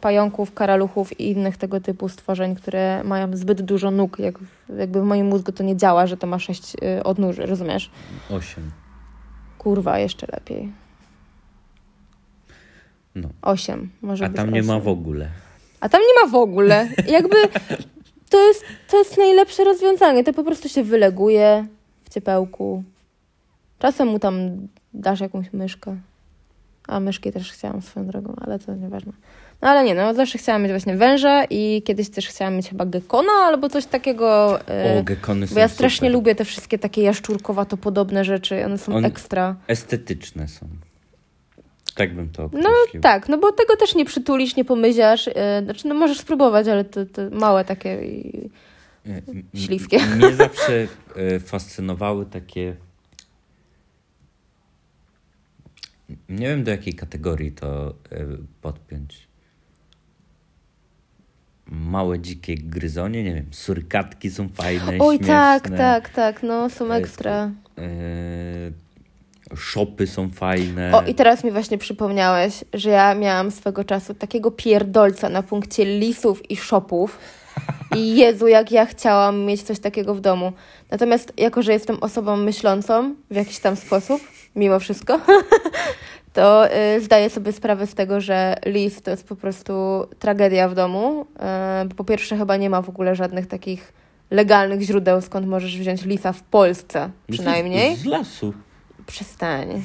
pająków, 0.00 0.54
karaluchów 0.54 1.20
i 1.20 1.30
innych 1.30 1.56
tego 1.56 1.80
typu 1.80 2.08
stworzeń, 2.08 2.54
które 2.54 3.04
mają 3.04 3.36
zbyt 3.36 3.62
dużo 3.62 3.90
nóg. 3.90 4.18
Jak, 4.18 4.38
jakby 4.78 5.00
w 5.00 5.04
moim 5.04 5.26
mózgu 5.26 5.52
to 5.52 5.62
nie 5.62 5.76
działa, 5.76 6.06
że 6.06 6.16
to 6.16 6.26
ma 6.26 6.38
sześć 6.38 6.76
y, 6.98 7.04
odnóży, 7.04 7.46
rozumiesz? 7.46 7.90
Osiem. 8.30 8.70
Kurwa, 9.58 9.98
jeszcze 9.98 10.26
lepiej. 10.32 10.72
No. 13.14 13.28
Osiem. 13.42 13.90
Może 14.02 14.24
A 14.24 14.28
być 14.28 14.36
tam 14.36 14.50
nie 14.50 14.62
ma 14.62 14.80
w 14.80 14.88
ogóle. 14.88 15.28
A 15.80 15.88
tam 15.88 16.00
nie 16.00 16.24
ma 16.24 16.32
w 16.32 16.34
ogóle. 16.34 16.88
Jakby 17.08 17.36
to 18.30 18.48
jest, 18.48 18.64
to 18.90 18.98
jest 18.98 19.18
najlepsze 19.18 19.64
rozwiązanie. 19.64 20.24
To 20.24 20.32
po 20.32 20.44
prostu 20.44 20.68
się 20.68 20.82
wyleguje 20.82 21.66
w 22.04 22.10
ciepełku. 22.14 22.82
Czasem 23.78 24.08
mu 24.08 24.18
tam 24.18 24.68
dasz 24.94 25.20
jakąś 25.20 25.52
myszkę. 25.52 25.96
A 26.88 27.00
myszki 27.00 27.32
też 27.32 27.52
chciałam 27.52 27.82
swoją 27.82 28.06
drogą, 28.06 28.34
ale 28.40 28.58
to 28.58 28.74
nieważne. 28.74 29.12
No 29.62 29.68
ale 29.68 29.84
nie, 29.84 29.94
no 29.94 30.14
zawsze 30.14 30.38
chciałam 30.38 30.62
mieć 30.62 30.72
właśnie 30.72 30.96
węża 30.96 31.44
i 31.50 31.82
kiedyś 31.82 32.10
też 32.10 32.28
chciałam 32.28 32.56
mieć 32.56 32.68
chyba 32.68 32.86
gekona 32.86 33.32
albo 33.32 33.68
coś 33.68 33.86
takiego. 33.86 34.26
O, 34.28 34.60
y, 34.98 35.04
gekony 35.04 35.46
są 35.46 35.54
bo 35.54 35.60
ja 35.60 35.68
strasznie 35.68 36.08
super. 36.08 36.12
lubię 36.12 36.34
te 36.34 36.44
wszystkie 36.44 36.78
takie 36.78 37.02
jaszczurkowato 37.02 37.76
podobne 37.76 38.24
rzeczy. 38.24 38.64
One 38.64 38.78
są 38.78 38.94
On- 38.96 39.04
ekstra. 39.04 39.56
Estetyczne 39.68 40.48
są. 40.48 40.66
Tak 41.94 42.14
bym 42.14 42.28
to 42.30 42.42
No 42.52 42.70
określił. 42.80 43.02
tak, 43.02 43.28
no 43.28 43.38
bo 43.38 43.52
tego 43.52 43.76
też 43.76 43.94
nie 43.94 44.04
przytulisz, 44.04 44.56
nie 44.56 44.64
pomyziasz. 44.64 45.26
Yy, 45.26 45.32
znaczy, 45.64 45.88
no 45.88 45.94
możesz 45.94 46.18
spróbować, 46.18 46.68
ale 46.68 46.84
to, 46.84 47.06
to 47.06 47.22
małe 47.32 47.64
takie. 47.64 48.04
I... 48.06 48.50
E, 49.06 49.10
m- 49.28 49.42
Śliwkie. 49.54 49.96
m- 49.96 50.16
Mnie 50.18 50.34
zawsze 50.34 50.86
e, 51.16 51.40
fascynowały 51.40 52.26
takie. 52.26 52.76
Nie 56.28 56.46
wiem 56.48 56.64
do 56.64 56.70
jakiej 56.70 56.94
kategorii 56.94 57.52
to 57.52 57.88
e, 57.88 57.94
podpiąć. 58.62 59.26
Małe 61.66 62.18
dzikie 62.18 62.54
gryzonie, 62.54 63.24
nie 63.24 63.34
wiem, 63.34 63.46
surkatki 63.50 64.30
są 64.30 64.48
fajne, 64.48 64.98
Oj, 65.00 65.16
śmieszne. 65.16 65.34
tak, 65.34 65.68
tak, 65.70 66.08
tak, 66.08 66.42
no 66.42 66.70
są 66.70 66.92
E, 66.92 66.96
ekstra. 66.96 67.50
E, 67.78 67.86
szopy 69.56 70.06
są 70.06 70.30
fajne. 70.30 70.92
O, 70.94 71.02
i 71.02 71.14
teraz 71.14 71.44
mi 71.44 71.50
właśnie 71.50 71.78
przypomniałeś, 71.78 72.64
że 72.74 72.90
ja 72.90 73.14
miałam 73.14 73.50
swego 73.50 73.84
czasu 73.84 74.14
takiego 74.14 74.50
pierdolca 74.50 75.28
na 75.28 75.42
punkcie 75.42 75.98
lisów 75.98 76.50
i 76.50 76.56
szopów. 76.56 77.18
I 77.96 78.16
Jezu, 78.16 78.48
jak 78.48 78.72
ja 78.72 78.86
chciałam 78.86 79.44
mieć 79.44 79.62
coś 79.62 79.78
takiego 79.78 80.14
w 80.14 80.20
domu. 80.20 80.52
Natomiast 80.90 81.32
jako, 81.36 81.62
że 81.62 81.72
jestem 81.72 81.96
osobą 82.00 82.36
myślącą 82.36 83.14
w 83.30 83.36
jakiś 83.36 83.58
tam 83.58 83.76
sposób, 83.76 84.22
mimo 84.56 84.78
wszystko, 84.78 85.20
to 86.32 86.74
y, 86.96 87.00
zdaję 87.00 87.30
sobie 87.30 87.52
sprawę 87.52 87.86
z 87.86 87.94
tego, 87.94 88.20
że 88.20 88.56
lis 88.66 89.02
to 89.02 89.10
jest 89.10 89.28
po 89.28 89.36
prostu 89.36 89.72
tragedia 90.18 90.68
w 90.68 90.74
domu. 90.74 91.26
Y, 91.84 91.94
po 91.94 92.04
pierwsze 92.04 92.36
chyba 92.36 92.56
nie 92.56 92.70
ma 92.70 92.82
w 92.82 92.88
ogóle 92.88 93.14
żadnych 93.14 93.46
takich 93.46 93.92
legalnych 94.30 94.80
źródeł, 94.80 95.20
skąd 95.20 95.46
możesz 95.46 95.78
wziąć 95.78 96.04
lisa 96.04 96.32
w 96.32 96.42
Polsce 96.42 97.10
przynajmniej. 97.30 97.96
Z, 97.96 98.00
z 98.00 98.04
lasu. 98.04 98.54
Przestań. 99.06 99.82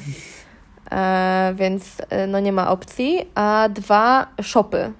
E, 0.92 1.54
więc 1.56 2.02
e, 2.10 2.26
no 2.26 2.40
nie 2.40 2.52
ma 2.52 2.70
opcji. 2.70 3.28
A 3.34 3.68
dwa, 3.68 4.26
shopy. 4.42 4.92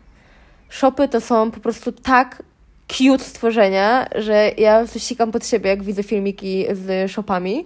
Shopy 0.69 1.09
to 1.09 1.21
są 1.21 1.51
po 1.51 1.61
prostu 1.61 1.93
tak 1.93 2.43
cute 2.89 3.25
stworzenia, 3.25 4.09
że 4.15 4.51
ja 4.59 4.87
sikam 4.87 5.33
pod 5.33 5.47
siebie, 5.47 5.71
jak 5.71 5.83
widzę 5.83 6.03
filmiki 6.03 6.67
z 6.73 7.11
shopami. 7.11 7.65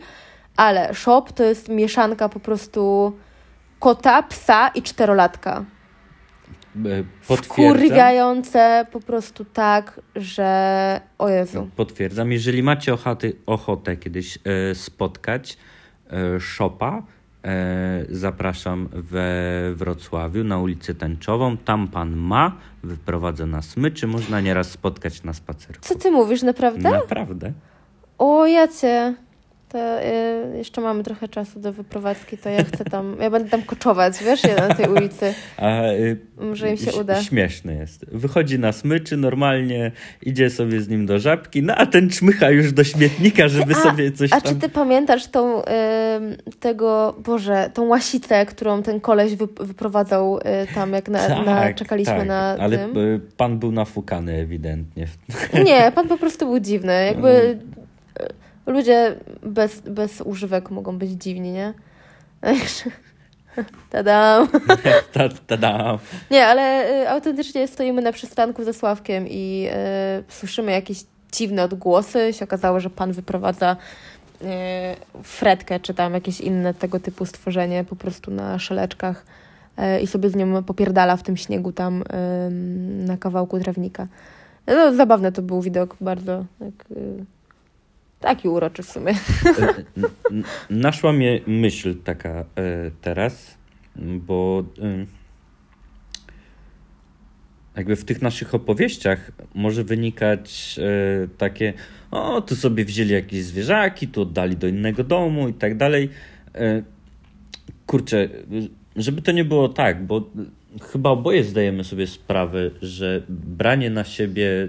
Ale 0.57 0.95
shop 0.95 1.23
to 1.35 1.45
jest 1.45 1.69
mieszanka 1.69 2.29
po 2.29 2.41
prostu 2.41 3.13
kota, 3.79 4.23
psa 4.23 4.69
i 4.69 4.83
czterolatka. 4.83 5.65
E, 6.77 7.05
Potwierdzam. 7.29 7.45
Wkurwiające 7.45 8.87
po 8.93 9.01
prostu 9.01 9.45
tak, 9.45 10.01
że 10.17 11.01
o 11.19 11.29
Jezu. 11.29 11.71
Potwierdzam. 11.77 12.33
Jeżeli 12.33 12.63
macie 12.63 12.95
ochoty, 12.95 13.37
ochotę 13.47 13.97
kiedyś 13.97 14.39
e, 14.45 14.75
spotkać 14.75 15.59
e, 16.11 16.41
Szopa, 16.41 16.99
e, 16.99 17.03
zapraszam 18.09 18.89
we 18.93 19.25
Wrocławiu 19.75 20.45
na 20.45 20.59
ulicę 20.59 20.95
Tęczową. 20.95 21.57
Tam 21.57 21.89
pan 21.89 22.17
ma, 22.17 22.57
wyprowadza 22.83 23.47
na 23.47 23.63
smyczy. 23.63 24.07
Można 24.07 24.41
nieraz 24.41 24.71
spotkać 24.71 25.23
na 25.23 25.33
spacerku. 25.33 25.83
Co 25.83 25.95
ty 25.95 26.11
mówisz, 26.11 26.43
naprawdę? 26.43 26.91
Naprawdę. 26.91 27.53
O, 28.19 28.47
jacie. 28.47 29.15
To 29.69 29.79
y, 30.03 30.57
jeszcze 30.57 30.81
mamy 30.81 31.03
trochę 31.03 31.29
czasu 31.29 31.61
do 31.61 31.73
wyprowadzki, 31.73 32.39
to 32.39 32.49
ja 32.49 32.65
chcę 32.65 32.85
tam, 32.85 33.17
ja 33.21 33.31
będę 33.31 33.51
tam 33.51 33.63
koczować, 33.63 34.25
wiesz, 34.25 34.43
na 34.43 34.75
tej 34.75 34.89
ulicy. 34.89 35.35
A, 35.57 35.83
y, 35.93 36.17
Może 36.39 36.71
im 36.71 36.77
się 36.77 36.93
uda. 36.93 37.23
Śmieszny 37.23 37.75
jest. 37.75 38.07
Wychodzi 38.13 38.59
na 38.59 38.73
smyczy, 38.73 39.17
normalnie 39.17 39.93
idzie 40.23 40.51
sobie 40.51 40.81
z 40.81 40.89
nim 40.89 41.07
do 41.07 41.19
żabki, 41.19 41.63
no 41.63 41.75
a 41.75 41.87
ten 41.87 42.11
czmycha 42.11 42.51
już 42.51 42.73
do 42.73 42.85
śmietnika, 42.85 43.49
żeby 43.49 43.75
A- 43.75 43.83
sobie 43.83 44.13
coś 44.13 44.33
A 44.33 44.41
tam... 44.41 44.55
czy 44.55 44.61
ty 44.61 44.69
pamiętasz 44.69 45.27
tą, 45.27 45.59
ym, 45.59 45.65
tego, 46.61 47.17
Boże, 47.25 47.71
tą 47.75 47.87
łasicę, 47.87 48.47
którą 48.47 48.83
ten 48.83 49.01
koleś 49.01 49.35
wy, 49.37 49.47
wyprowadzał 49.61 50.39
y, 50.39 50.43
tam, 50.75 50.93
jak 50.93 51.09
na, 51.09 51.43
na, 51.45 51.73
czekaliśmy 51.73 52.15
tak, 52.17 52.27
na 52.27 52.57
ale 52.61 52.79
tym? 52.79 52.97
y, 52.99 53.21
pan 53.37 53.59
był 53.59 53.73
nafukany 53.73 54.35
ewidentnie. 54.35 55.07
Nie, 55.65 55.93
pan 55.95 56.09
po 56.09 56.19
prostu 56.19 56.47
był 56.47 56.61
dziwny. 56.61 57.07
Jakby 57.07 57.29
Mm. 57.29 57.77
Ludzie 58.67 59.17
bez, 59.43 59.81
bez 59.81 60.21
używek 60.21 60.71
mogą 60.71 60.99
być 60.99 61.11
dziwni, 61.11 61.53
nie? 61.53 61.75
Tadam. 63.91 64.49
Ta, 65.13 65.29
tada. 65.47 65.99
Nie, 66.31 66.47
ale 66.47 66.91
y, 67.03 67.09
autentycznie 67.09 67.69
stoimy 67.69 68.03
na 68.03 68.13
przystanku 68.13 68.65
ze 68.65 68.73
Sławkiem 68.73 69.27
i 69.29 69.69
y, 70.29 70.33
słyszymy 70.33 70.73
jakieś 70.73 71.05
dziwne 71.33 71.65
odgłosy. 71.65 72.33
Się 72.33 72.45
okazało, 72.45 72.81
że 72.81 72.91
pan 72.91 73.13
wyprowadza 73.13 73.77
y, 74.43 74.47
fretkę, 75.23 75.81
czy 75.81 75.95
tam 75.95 76.15
jakieś 76.15 76.41
inne 76.41 76.75
tego 76.75 77.01
typu 77.01 77.27
stworzenie 77.27 77.85
po 77.85 77.97
prostu 77.97 78.31
na 78.31 78.59
szeleczkach 78.59 79.25
y, 79.79 80.01
i 80.01 80.07
sobie 80.07 80.31
z 80.31 80.37
nią 80.37 80.65
popierdala 80.65 81.17
w 81.17 81.23
tym 81.23 81.37
śniegu 81.37 81.73
tam 81.73 82.05
na 83.07 83.17
kawałku 83.17 83.61
trawnika. 83.61 84.07
No, 84.67 84.95
zabawny 84.95 85.33
to 85.33 85.43
był 85.43 85.63
widok, 85.63 85.97
bardzo 86.01 86.45
tak, 86.59 86.89
taki 88.21 88.49
uroczy 88.49 88.83
w 88.83 88.91
sumie. 88.91 89.13
E, 89.13 89.85
Naszła 90.71 91.13
mnie 91.13 91.41
myśl 91.47 91.95
taka 92.05 92.29
e, 92.29 92.45
teraz, 93.01 93.59
bo 93.97 94.65
e, 94.83 95.07
jakby 97.77 97.97
w 97.97 98.05
tych 98.05 98.23
naszych 98.23 98.55
opowieściach 98.55 99.33
może 99.55 99.85
wynikać 99.85 100.81
takie, 101.39 101.73
o, 102.11 102.41
tu 102.41 102.57
sobie 102.57 102.85
wzięli 102.85 103.13
jakieś 103.13 103.45
zwierzaki, 103.45 104.09
tu 104.09 104.23
oddali 104.23 104.57
do 104.57 104.67
innego 104.69 105.05
domu 105.05 105.49
i 105.49 105.55
tak 105.55 105.77
dalej. 105.77 106.11
Kurczę, 107.87 108.29
żeby 108.97 109.23
to 109.23 109.33
nie 109.33 109.45
było 109.45 109.69
tak, 109.69 110.07
bo 110.07 110.31
chyba 110.93 111.11
oboje 111.11 111.45
zdajemy 111.45 111.85
sobie 111.85 112.07
sprawę, 112.07 112.71
że 112.83 113.23
branie 113.29 113.91
na 113.91 114.05
siebie 114.05 114.69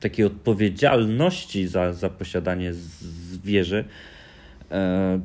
takiej 0.00 0.24
odpowiedzialności 0.24 1.68
za, 1.68 1.92
za 1.92 2.10
posiadanie 2.10 2.74
zwierzę, 2.74 3.84
e, 4.70 5.20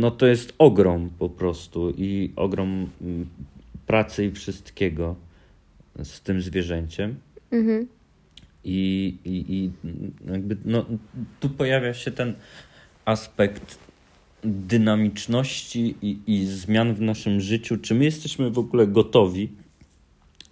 no 0.00 0.10
to 0.10 0.26
jest 0.26 0.54
ogrom 0.58 1.10
po 1.18 1.28
prostu 1.28 1.94
i 1.98 2.32
ogrom 2.36 2.88
mm, 3.00 3.26
pracy 3.86 4.24
i 4.24 4.30
wszystkiego 4.30 5.16
z 6.04 6.20
tym 6.20 6.42
zwierzęciem. 6.42 7.14
Mhm. 7.50 7.86
I, 8.64 9.14
i, 9.24 9.44
I 9.48 9.70
jakby 10.32 10.56
no, 10.64 10.86
tu 11.40 11.48
pojawia 11.48 11.94
się 11.94 12.10
ten 12.10 12.34
aspekt 13.04 13.78
dynamiczności 14.44 15.94
i, 16.02 16.18
i 16.26 16.46
zmian 16.46 16.94
w 16.94 17.00
naszym 17.00 17.40
życiu. 17.40 17.76
Czy 17.76 17.94
my 17.94 18.04
jesteśmy 18.04 18.50
w 18.50 18.58
ogóle 18.58 18.86
gotowi 18.86 19.48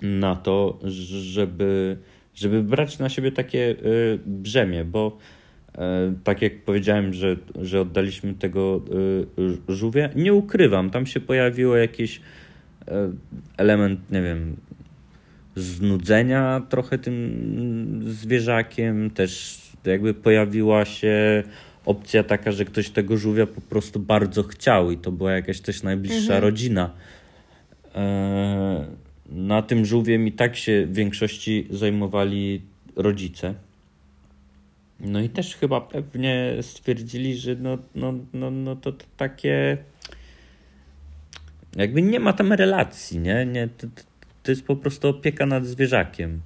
na 0.02 0.36
to, 0.36 0.78
żeby, 0.84 1.96
żeby 2.38 2.62
brać 2.62 2.98
na 2.98 3.08
siebie 3.08 3.32
takie 3.32 3.70
y, 3.70 4.18
brzemię? 4.26 4.84
Bo 4.84 5.18
y, 5.68 5.78
tak 6.24 6.42
jak 6.42 6.64
powiedziałem, 6.64 7.12
że, 7.12 7.36
że 7.62 7.80
oddaliśmy 7.80 8.34
tego 8.34 8.80
y, 9.38 9.74
żółwia, 9.74 10.08
nie 10.16 10.34
ukrywam, 10.34 10.90
tam 10.90 11.06
się 11.06 11.20
pojawiło 11.20 11.76
jakiś 11.76 12.20
element, 13.56 14.10
nie 14.10 14.22
wiem, 14.22 14.56
znudzenia 15.56 16.62
trochę 16.68 16.98
tym 16.98 18.00
zwierzakiem, 18.06 19.10
też 19.10 19.60
jakby 19.84 20.14
pojawiła 20.14 20.84
się 20.84 21.42
opcja 21.84 22.24
taka, 22.24 22.52
że 22.52 22.64
ktoś 22.64 22.90
tego 22.90 23.16
żółwia 23.16 23.46
po 23.46 23.60
prostu 23.60 24.00
bardzo 24.00 24.42
chciał 24.42 24.90
i 24.90 24.96
to 24.96 25.12
była 25.12 25.32
jakaś 25.32 25.60
też 25.60 25.82
najbliższa 25.82 26.34
mhm. 26.34 26.42
rodzina. 26.42 26.90
E, 27.94 29.07
na 29.28 29.62
tym 29.62 29.84
żółwiem 29.84 30.26
i 30.26 30.32
tak 30.32 30.56
się 30.56 30.86
w 30.86 30.94
większości 30.94 31.66
zajmowali 31.70 32.62
rodzice. 32.96 33.54
No 35.00 35.20
i 35.20 35.28
też 35.28 35.56
chyba 35.56 35.80
pewnie 35.80 36.54
stwierdzili, 36.60 37.36
że 37.36 37.56
no, 37.56 37.78
no, 37.94 38.14
no, 38.32 38.50
no 38.50 38.76
to, 38.76 38.92
to 38.92 39.04
takie 39.16 39.78
jakby 41.76 42.02
nie 42.02 42.20
ma 42.20 42.32
tam 42.32 42.52
relacji, 42.52 43.18
nie? 43.18 43.46
nie 43.46 43.68
to, 43.68 43.86
to 44.42 44.50
jest 44.52 44.66
po 44.66 44.76
prostu 44.76 45.08
opieka 45.08 45.46
nad 45.46 45.66
zwierzakiem. 45.66 46.40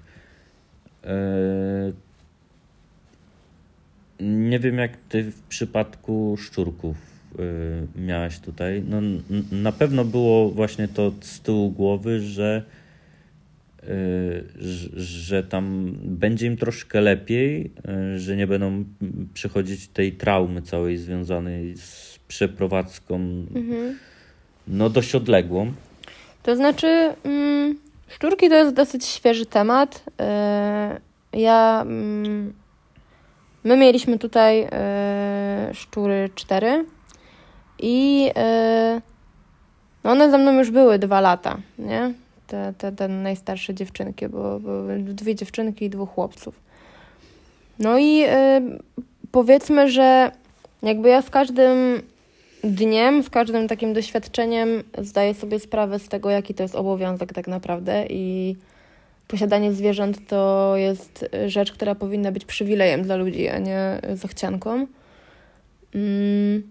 E, 1.04 1.92
nie 4.20 4.58
wiem, 4.58 4.78
jak 4.78 4.96
ty 4.96 5.22
w 5.22 5.42
przypadku 5.42 6.36
szczurków 6.38 7.11
miałaś 7.96 8.38
tutaj. 8.38 8.82
No, 8.88 9.00
na 9.52 9.72
pewno 9.72 10.04
było 10.04 10.50
właśnie 10.50 10.88
to 10.88 11.12
z 11.20 11.40
tyłu 11.40 11.70
głowy, 11.70 12.20
że, 12.20 12.62
y, 13.84 14.44
że 14.96 15.42
tam 15.42 15.92
będzie 16.02 16.46
im 16.46 16.56
troszkę 16.56 17.00
lepiej, 17.00 17.70
y, 18.14 18.18
że 18.18 18.36
nie 18.36 18.46
będą 18.46 18.84
przychodzić 19.34 19.88
tej 19.88 20.12
traumy 20.12 20.62
całej 20.62 20.96
związanej 20.96 21.76
z 21.76 22.18
przeprowadzką 22.28 23.14
mhm. 23.54 23.98
no 24.68 24.90
dość 24.90 25.14
odległą. 25.14 25.72
To 26.42 26.56
znaczy, 26.56 27.14
mm, 27.24 27.78
szczurki 28.08 28.48
to 28.48 28.54
jest 28.54 28.74
dosyć 28.74 29.04
świeży 29.04 29.46
temat. 29.46 30.04
Ja 31.32 31.82
mm, 31.86 32.52
My 33.64 33.76
mieliśmy 33.76 34.18
tutaj 34.18 34.68
e, 34.72 35.70
szczury 35.74 36.30
cztery 36.34 36.84
i 37.82 38.30
no 40.04 40.10
one 40.10 40.30
ze 40.30 40.38
mną 40.38 40.52
już 40.52 40.70
były 40.70 40.98
dwa 40.98 41.20
lata, 41.20 41.58
nie? 41.78 42.12
Te, 42.46 42.74
te, 42.78 42.92
te 42.92 43.08
najstarsze 43.08 43.74
dziewczynki, 43.74 44.28
bo 44.28 44.60
dwie 44.98 45.34
dziewczynki 45.34 45.84
i 45.84 45.90
dwóch 45.90 46.10
chłopców. 46.10 46.60
No 47.78 47.98
i 47.98 48.22
e, 48.26 48.60
powiedzmy, 49.32 49.90
że 49.90 50.30
jakby 50.82 51.08
ja 51.08 51.22
z 51.22 51.30
każdym 51.30 52.02
dniem, 52.64 53.22
z 53.22 53.30
każdym 53.30 53.68
takim 53.68 53.92
doświadczeniem 53.92 54.68
zdaję 54.98 55.34
sobie 55.34 55.60
sprawę 55.60 55.98
z 55.98 56.08
tego, 56.08 56.30
jaki 56.30 56.54
to 56.54 56.62
jest 56.62 56.74
obowiązek 56.74 57.32
tak 57.32 57.48
naprawdę 57.48 58.06
i 58.10 58.56
posiadanie 59.28 59.72
zwierząt 59.72 60.28
to 60.28 60.72
jest 60.76 61.26
rzecz, 61.46 61.72
która 61.72 61.94
powinna 61.94 62.32
być 62.32 62.44
przywilejem 62.44 63.02
dla 63.02 63.16
ludzi, 63.16 63.48
a 63.48 63.58
nie 63.58 64.00
zachcianką. 64.14 64.86
Mm. 65.94 66.62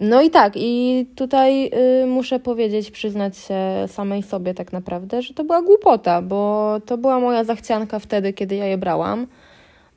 No 0.00 0.22
i 0.22 0.30
tak, 0.30 0.52
i 0.56 1.06
tutaj 1.16 1.70
y, 2.02 2.06
muszę 2.06 2.40
powiedzieć, 2.40 2.90
przyznać 2.90 3.36
się 3.38 3.54
samej 3.86 4.22
sobie 4.22 4.54
tak 4.54 4.72
naprawdę, 4.72 5.22
że 5.22 5.34
to 5.34 5.44
była 5.44 5.62
głupota, 5.62 6.22
bo 6.22 6.76
to 6.86 6.98
była 6.98 7.20
moja 7.20 7.44
zachcianka 7.44 7.98
wtedy, 7.98 8.32
kiedy 8.32 8.56
ja 8.56 8.66
je 8.66 8.78
brałam. 8.78 9.26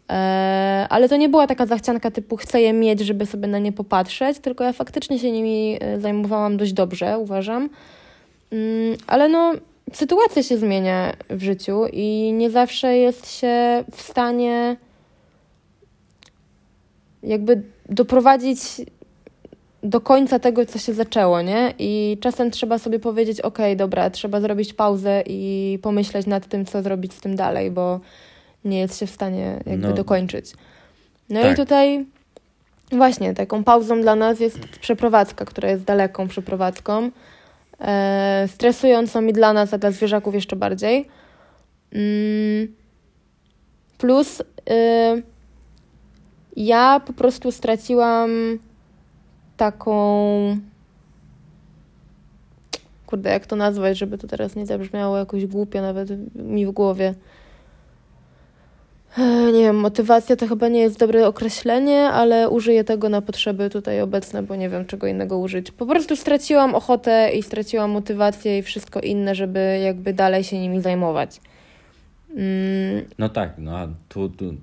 E, 0.09 0.87
ale 0.89 1.09
to 1.09 1.15
nie 1.17 1.29
była 1.29 1.47
taka 1.47 1.65
zachcianka 1.65 2.11
typu 2.11 2.37
chcę 2.37 2.61
je 2.61 2.73
mieć, 2.73 2.99
żeby 2.99 3.25
sobie 3.25 3.47
na 3.47 3.59
nie 3.59 3.71
popatrzeć, 3.71 4.39
tylko 4.39 4.63
ja 4.63 4.73
faktycznie 4.73 5.19
się 5.19 5.31
nimi 5.31 5.79
y, 5.97 6.01
zajmowałam 6.01 6.57
dość 6.57 6.73
dobrze, 6.73 7.17
uważam. 7.19 7.69
Mm, 8.51 8.97
ale 9.07 9.29
no, 9.29 9.53
sytuacja 9.93 10.43
się 10.43 10.57
zmienia 10.57 11.13
w 11.29 11.43
życiu 11.43 11.85
i 11.93 12.33
nie 12.33 12.49
zawsze 12.49 12.97
jest 12.97 13.31
się 13.31 13.83
w 13.91 14.01
stanie 14.01 14.77
jakby 17.23 17.61
doprowadzić 17.89 18.59
do 19.83 20.01
końca 20.01 20.39
tego, 20.39 20.65
co 20.65 20.79
się 20.79 20.93
zaczęło, 20.93 21.41
nie? 21.41 21.73
I 21.79 22.17
czasem 22.21 22.51
trzeba 22.51 22.77
sobie 22.77 22.99
powiedzieć, 22.99 23.41
ok, 23.41 23.57
dobra, 23.75 24.09
trzeba 24.09 24.41
zrobić 24.41 24.73
pauzę 24.73 25.23
i 25.27 25.79
pomyśleć 25.81 26.27
nad 26.27 26.47
tym, 26.47 26.65
co 26.65 26.81
zrobić 26.81 27.13
z 27.13 27.21
tym 27.21 27.35
dalej, 27.35 27.71
bo 27.71 27.99
nie 28.65 28.79
jest 28.79 28.99
się 28.99 29.07
w 29.07 29.11
stanie 29.11 29.59
jakby 29.65 29.87
no, 29.87 29.93
dokończyć. 29.93 30.53
No 31.29 31.41
tak. 31.41 31.53
i 31.53 31.55
tutaj 31.55 32.05
właśnie 32.91 33.33
taką 33.33 33.63
pauzą 33.63 34.01
dla 34.01 34.15
nas 34.15 34.39
jest 34.39 34.59
przeprowadzka, 34.59 35.45
która 35.45 35.69
jest 35.69 35.83
daleką 35.83 36.27
przeprowadzką 36.27 37.11
e, 37.79 38.47
stresującą 38.47 39.25
i 39.25 39.33
dla 39.33 39.53
nas, 39.53 39.73
a 39.73 39.77
dla 39.77 39.91
zwierzaków 39.91 40.35
jeszcze 40.35 40.55
bardziej. 40.55 41.07
Mm, 41.93 42.67
plus 43.97 44.39
y, 44.39 44.43
ja 46.55 47.01
po 47.05 47.13
prostu 47.13 47.51
straciłam 47.51 48.29
taką. 49.57 50.57
Kurde, 53.05 53.29
jak 53.29 53.45
to 53.45 53.55
nazwać, 53.55 53.97
żeby 53.97 54.17
to 54.17 54.27
teraz 54.27 54.55
nie 54.55 54.65
zabrzmiało 54.65 55.17
jakoś 55.17 55.45
głupio, 55.45 55.81
nawet 55.81 56.35
mi 56.35 56.65
w 56.65 56.71
głowie. 56.71 57.13
Nie 59.53 59.59
wiem, 59.59 59.75
motywacja 59.75 60.35
to 60.35 60.47
chyba 60.47 60.67
nie 60.67 60.79
jest 60.79 60.99
dobre 60.99 61.27
określenie, 61.27 62.09
ale 62.09 62.49
użyję 62.49 62.83
tego 62.83 63.09
na 63.09 63.21
potrzeby 63.21 63.69
tutaj 63.69 64.01
obecne, 64.01 64.43
bo 64.43 64.55
nie 64.55 64.69
wiem 64.69 64.85
czego 64.85 65.07
innego 65.07 65.37
użyć. 65.37 65.71
Po 65.71 65.85
prostu 65.85 66.15
straciłam 66.15 66.75
ochotę 66.75 67.31
i 67.33 67.43
straciłam 67.43 67.91
motywację 67.91 68.57
i 68.57 68.61
wszystko 68.61 68.99
inne, 68.99 69.35
żeby 69.35 69.79
jakby 69.83 70.13
dalej 70.13 70.43
się 70.43 70.59
nimi 70.59 70.81
zajmować. 70.81 71.41
Mm. 72.35 73.05
No 73.17 73.29
tak, 73.29 73.53
no 73.57 73.77
a 73.77 73.87
tu, 74.09 74.29
tu 74.29 74.53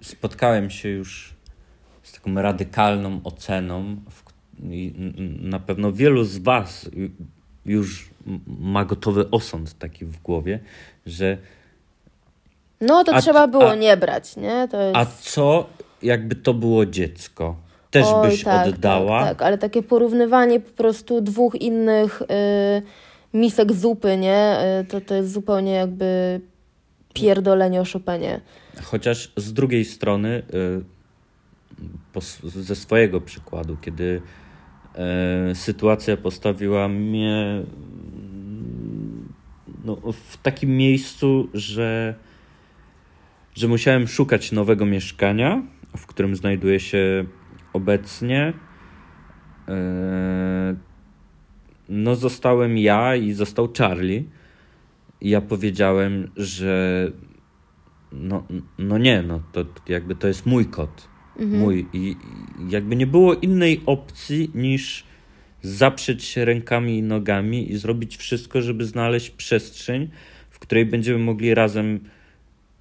spotkałem 0.00 0.70
się 0.70 0.88
już 0.88 1.34
z 2.02 2.12
taką 2.12 2.34
radykalną 2.34 3.20
oceną 3.24 3.96
w, 4.10 4.31
na 5.40 5.58
pewno 5.58 5.92
wielu 5.92 6.24
z 6.24 6.38
Was 6.38 6.90
już 7.66 8.10
ma 8.46 8.84
gotowy 8.84 9.30
osąd 9.30 9.78
taki 9.78 10.04
w 10.04 10.22
głowie, 10.22 10.60
że 11.06 11.38
no 12.80 13.04
to 13.04 13.14
a, 13.14 13.20
trzeba 13.20 13.48
było 13.48 13.70
a, 13.70 13.74
nie 13.74 13.96
brać, 13.96 14.36
nie? 14.36 14.48
Jest... 14.48 14.74
A 14.94 15.06
co 15.06 15.66
jakby 16.02 16.34
to 16.34 16.54
było 16.54 16.86
dziecko? 16.86 17.56
Też 17.90 18.06
Oj, 18.06 18.30
byś 18.30 18.44
tak, 18.44 18.68
oddała? 18.68 19.20
Tak, 19.20 19.28
tak, 19.28 19.42
ale 19.42 19.58
takie 19.58 19.82
porównywanie 19.82 20.60
po 20.60 20.70
prostu 20.70 21.20
dwóch 21.20 21.54
innych 21.54 22.22
y, 22.22 22.26
misek 23.34 23.72
zupy, 23.72 24.16
nie? 24.16 24.58
Y, 24.80 24.84
to, 24.84 25.00
to 25.00 25.14
jest 25.14 25.32
zupełnie 25.32 25.72
jakby 25.72 26.40
pierdolenie 27.14 27.80
o 27.80 27.84
Chopinie. 27.84 28.40
Chociaż 28.82 29.32
z 29.36 29.52
drugiej 29.52 29.84
strony, 29.84 30.42
y, 30.54 30.84
po, 32.12 32.20
ze 32.42 32.76
swojego 32.76 33.20
przykładu, 33.20 33.76
kiedy 33.80 34.22
sytuacja 35.54 36.16
postawiła 36.16 36.88
mnie 36.88 37.62
no, 39.84 39.96
w 40.12 40.36
takim 40.36 40.76
miejscu, 40.76 41.48
że 41.54 42.14
że 43.54 43.68
musiałem 43.68 44.08
szukać 44.08 44.52
nowego 44.52 44.86
mieszkania, 44.86 45.62
w 45.96 46.06
którym 46.06 46.36
znajduję 46.36 46.80
się 46.80 47.24
obecnie. 47.72 48.52
E, 49.68 50.76
no, 51.88 52.14
zostałem 52.14 52.78
ja 52.78 53.16
i 53.16 53.32
został 53.32 53.72
Charlie. 53.78 54.24
I 55.20 55.30
ja 55.30 55.40
powiedziałem, 55.40 56.30
że 56.36 57.06
no, 58.12 58.44
no 58.78 58.98
nie, 58.98 59.22
no 59.22 59.42
to 59.52 59.64
jakby 59.88 60.14
to 60.14 60.28
jest 60.28 60.46
mój 60.46 60.66
kot. 60.66 61.08
Mhm. 61.36 61.60
Mój. 61.60 61.86
I 61.92 62.16
jakby 62.68 62.96
nie 62.96 63.06
było 63.06 63.34
innej 63.34 63.80
opcji 63.86 64.50
niż 64.54 65.04
zaprzeć 65.62 66.24
się 66.24 66.44
rękami 66.44 66.98
i 66.98 67.02
nogami 67.02 67.72
i 67.72 67.76
zrobić 67.76 68.16
wszystko, 68.16 68.62
żeby 68.62 68.84
znaleźć 68.84 69.30
przestrzeń, 69.30 70.08
w 70.50 70.58
której 70.58 70.86
będziemy 70.86 71.18
mogli 71.18 71.54
razem 71.54 72.00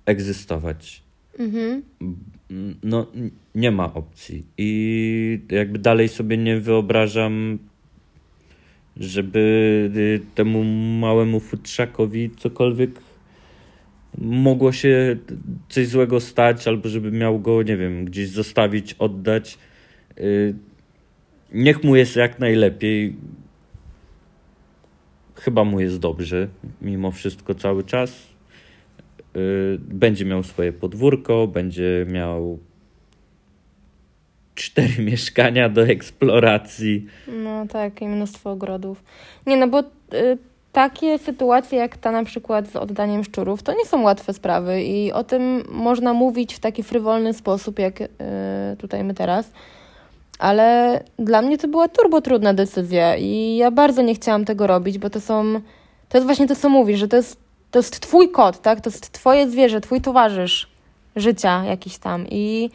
egzystować. 0.05 1.01
Mhm. 1.39 1.83
No, 2.83 3.07
nie 3.55 3.71
ma 3.71 3.93
opcji. 3.93 4.43
I 4.57 5.39
jakby 5.49 5.79
dalej 5.79 6.09
sobie 6.09 6.37
nie 6.37 6.57
wyobrażam, 6.57 7.59
żeby 8.97 10.21
temu 10.35 10.63
małemu 10.99 11.39
futrzakowi 11.39 12.31
cokolwiek 12.37 12.91
mogło 14.17 14.71
się 14.71 15.17
coś 15.69 15.87
złego 15.87 16.19
stać, 16.19 16.67
albo 16.67 16.89
żeby 16.89 17.11
miał 17.11 17.39
go, 17.39 17.63
nie 17.63 17.77
wiem, 17.77 18.05
gdzieś 18.05 18.29
zostawić, 18.29 18.93
oddać. 18.99 19.57
Y, 20.19 20.55
niech 21.53 21.83
mu 21.83 21.95
jest 21.95 22.15
jak 22.15 22.39
najlepiej. 22.39 23.15
Chyba 25.35 25.63
mu 25.63 25.79
jest 25.79 25.99
dobrze, 25.99 26.47
mimo 26.81 27.11
wszystko 27.11 27.55
cały 27.55 27.83
czas. 27.83 28.27
Y, 29.35 29.77
będzie 29.79 30.25
miał 30.25 30.43
swoje 30.43 30.73
podwórko, 30.73 31.47
będzie 31.47 32.05
miał 32.09 32.59
cztery 34.55 35.03
mieszkania 35.11 35.69
do 35.69 35.87
eksploracji. 35.87 37.05
No 37.27 37.67
tak, 37.67 38.01
i 38.01 38.07
mnóstwo 38.07 38.51
ogrodów. 38.51 39.03
Nie, 39.47 39.57
no 39.57 39.67
bo 39.67 39.79
y, 39.79 40.37
takie 40.71 41.19
sytuacje 41.19 41.79
jak 41.79 41.97
ta 41.97 42.11
na 42.11 42.23
przykład 42.23 42.67
z 42.67 42.75
oddaniem 42.75 43.23
szczurów, 43.23 43.63
to 43.63 43.73
nie 43.73 43.85
są 43.85 44.01
łatwe 44.01 44.33
sprawy 44.33 44.83
i 44.83 45.11
o 45.11 45.23
tym 45.23 45.63
można 45.69 46.13
mówić 46.13 46.55
w 46.55 46.59
taki 46.59 46.83
frywolny 46.83 47.33
sposób, 47.33 47.79
jak 47.79 48.01
y, 48.01 48.07
tutaj 48.77 49.03
my 49.03 49.13
teraz. 49.13 49.51
Ale 50.39 50.99
dla 51.19 51.41
mnie 51.41 51.57
to 51.57 51.67
była 51.67 51.87
turbo 51.87 52.21
trudna 52.21 52.53
decyzja 52.53 53.15
i 53.15 53.55
ja 53.55 53.71
bardzo 53.71 54.01
nie 54.01 54.15
chciałam 54.15 54.45
tego 54.45 54.67
robić, 54.67 54.97
bo 54.97 55.09
to 55.09 55.21
są. 55.21 55.61
To 56.09 56.17
jest 56.17 56.25
właśnie 56.25 56.47
to, 56.47 56.55
co 56.55 56.69
mówisz, 56.69 56.99
że 56.99 57.07
to 57.07 57.15
jest, 57.15 57.37
to 57.71 57.79
jest 57.79 57.99
twój 57.99 58.31
kot, 58.31 58.61
tak? 58.61 58.81
To 58.81 58.89
jest 58.89 59.11
twoje 59.11 59.49
zwierzę, 59.49 59.81
twój 59.81 60.01
towarzysz 60.01 60.67
życia 61.15 61.63
jakiś 61.65 61.97
tam. 61.97 62.25
I 62.29 62.69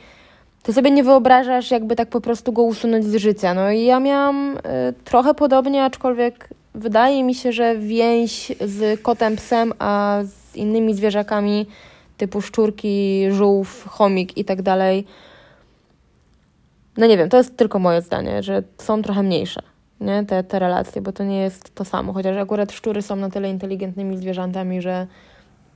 ty 0.63 0.73
sobie 0.73 0.91
nie 0.91 1.05
wyobrażasz, 1.05 1.71
jakby 1.71 1.97
tak 1.97 2.09
po 2.09 2.21
prostu 2.21 2.53
go 2.53 2.63
usunąć 2.63 3.05
z 3.05 3.15
życia. 3.15 3.55
No 3.55 3.71
i 3.71 3.85
ja 3.85 4.01
miałam 4.01 4.57
y, 4.57 4.61
trochę 5.05 5.35
podobnie, 5.35 5.85
aczkolwiek 5.85 6.49
wydaje 6.77 7.25
mi 7.25 7.35
się, 7.35 7.53
że 7.53 7.79
więź 7.79 8.53
z 8.61 9.03
kotem 9.03 9.37
psem, 9.37 9.73
a 9.79 10.21
z 10.25 10.57
innymi 10.57 10.95
zwierzakami 10.95 11.67
typu 12.17 12.41
szczurki, 12.41 13.27
żółw, 13.31 13.85
chomik 13.89 14.39
i 14.39 14.45
tak 14.45 14.63
dalej. 14.63 15.07
No 16.97 17.07
nie 17.07 17.19
wiem, 17.19 17.29
to 17.29 17.37
jest 17.37 17.57
tylko 17.57 17.79
moje 17.79 18.03
zdanie, 18.03 18.43
że 18.43 18.63
są 18.79 19.03
trochę 19.03 19.23
mniejsze, 19.23 19.63
nie? 20.01 20.25
Te, 20.25 20.45
te 20.45 20.59
relacje, 20.59 21.03
bo 21.03 21.13
to 21.13 21.25
nie 21.25 21.39
jest 21.39 21.75
to 21.75 21.85
samo. 21.85 22.13
Chociaż 22.13 22.37
akurat 22.37 22.73
szczury 22.73 23.03
są 23.03 23.17
na 23.17 23.31
tyle 23.31 23.51
inteligentnymi 23.51 24.19
zwierzętami, 24.19 24.83
że 24.83 25.07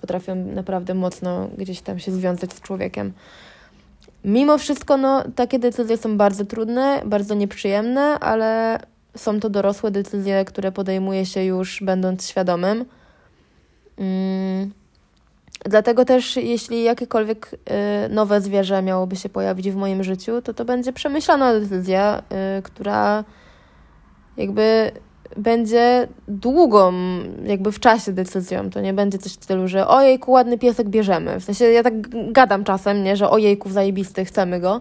potrafią 0.00 0.34
naprawdę 0.34 0.94
mocno 0.94 1.48
gdzieś 1.58 1.80
tam 1.80 1.98
się 1.98 2.12
związać 2.12 2.52
z 2.52 2.60
człowiekiem. 2.60 3.12
Mimo 4.24 4.58
wszystko, 4.58 4.96
no, 4.96 5.24
takie 5.34 5.58
decyzje 5.58 5.96
są 5.96 6.16
bardzo 6.16 6.44
trudne, 6.44 7.02
bardzo 7.04 7.34
nieprzyjemne, 7.34 8.00
ale 8.00 8.78
są 9.16 9.40
to 9.40 9.50
dorosłe 9.50 9.90
decyzje, 9.90 10.44
które 10.44 10.72
podejmuje 10.72 11.26
się 11.26 11.44
już 11.44 11.82
będąc 11.82 12.28
świadomym. 12.28 12.84
Mm. 13.98 14.70
Dlatego 15.64 16.04
też, 16.04 16.36
jeśli 16.36 16.82
jakiekolwiek 16.82 17.50
y, 17.54 18.08
nowe 18.08 18.40
zwierzę 18.40 18.82
miałoby 18.82 19.16
się 19.16 19.28
pojawić 19.28 19.70
w 19.70 19.76
moim 19.76 20.04
życiu, 20.04 20.42
to 20.42 20.54
to 20.54 20.64
będzie 20.64 20.92
przemyślana 20.92 21.52
decyzja, 21.52 22.22
y, 22.58 22.62
która 22.62 23.24
jakby 24.36 24.92
będzie 25.36 26.08
długą 26.28 26.92
jakby 27.44 27.72
w 27.72 27.80
czasie 27.80 28.12
decyzją. 28.12 28.70
To 28.70 28.80
nie 28.80 28.92
będzie 28.92 29.18
coś 29.18 29.32
w 29.32 29.44
stylu, 29.44 29.68
że 29.68 29.88
ojejku, 29.88 30.32
ładny 30.32 30.58
piesek 30.58 30.88
bierzemy. 30.88 31.40
W 31.40 31.44
sensie 31.44 31.64
ja 31.64 31.82
tak 31.82 31.94
gadam 32.32 32.64
czasem, 32.64 33.02
nie, 33.02 33.16
że 33.16 33.30
ojejku, 33.30 33.70
zajebisty, 33.70 34.24
chcemy 34.24 34.60
go. 34.60 34.80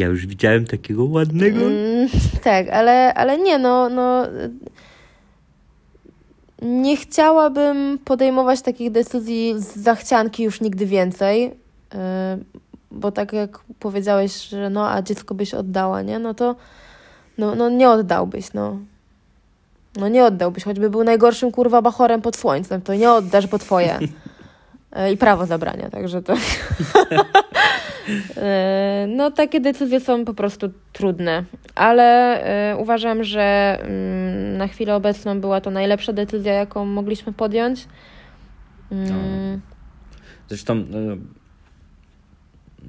Ja 0.00 0.06
już 0.06 0.26
widziałem 0.26 0.66
takiego 0.66 1.04
ładnego. 1.04 1.60
Mm, 1.60 2.08
tak, 2.42 2.68
ale, 2.68 3.14
ale 3.14 3.38
nie, 3.38 3.58
no, 3.58 3.88
no 3.88 4.26
nie 6.62 6.96
chciałabym 6.96 7.98
podejmować 8.04 8.62
takich 8.62 8.90
decyzji 8.90 9.54
z 9.56 9.76
zachcianki 9.76 10.42
już 10.42 10.60
nigdy 10.60 10.86
więcej, 10.86 11.46
y, 11.46 11.96
bo 12.90 13.12
tak 13.12 13.32
jak 13.32 13.58
powiedziałeś, 13.80 14.48
że 14.48 14.70
no, 14.70 14.90
a 14.90 15.02
dziecko 15.02 15.34
byś 15.34 15.54
oddała, 15.54 16.02
nie? 16.02 16.18
No 16.18 16.34
to 16.34 16.56
no, 17.38 17.54
no 17.54 17.68
nie 17.68 17.90
oddałbyś, 17.90 18.52
no. 18.52 18.78
No 19.96 20.08
nie 20.08 20.24
oddałbyś, 20.24 20.64
choćby 20.64 20.90
był 20.90 21.04
najgorszym 21.04 21.52
kurwa 21.52 21.82
bachorem 21.82 22.22
pod 22.22 22.36
słońcem, 22.36 22.82
to 22.82 22.94
nie 22.94 23.12
oddasz, 23.12 23.46
bo 23.46 23.58
twoje. 23.58 23.98
Y, 24.96 25.12
I 25.12 25.16
prawo 25.16 25.46
zabrania, 25.46 25.90
także 25.90 26.22
to. 26.22 26.34
Y, 26.34 26.38
no, 29.16 29.30
takie 29.30 29.60
decyzje 29.60 30.00
są 30.00 30.24
po 30.24 30.34
prostu 30.34 30.70
trudne, 30.92 31.44
ale 31.74 32.76
uważam, 32.78 33.24
że 33.24 33.78
mm, 33.82 34.56
na 34.56 34.68
chwilę 34.68 34.94
obecną 34.94 35.40
była 35.40 35.60
to 35.60 35.70
najlepsza 35.70 36.12
decyzja, 36.12 36.52
jaką 36.52 36.84
mogliśmy 36.84 37.32
podjąć. 37.32 37.86
No. 38.90 39.14
Zresztą 40.48 40.84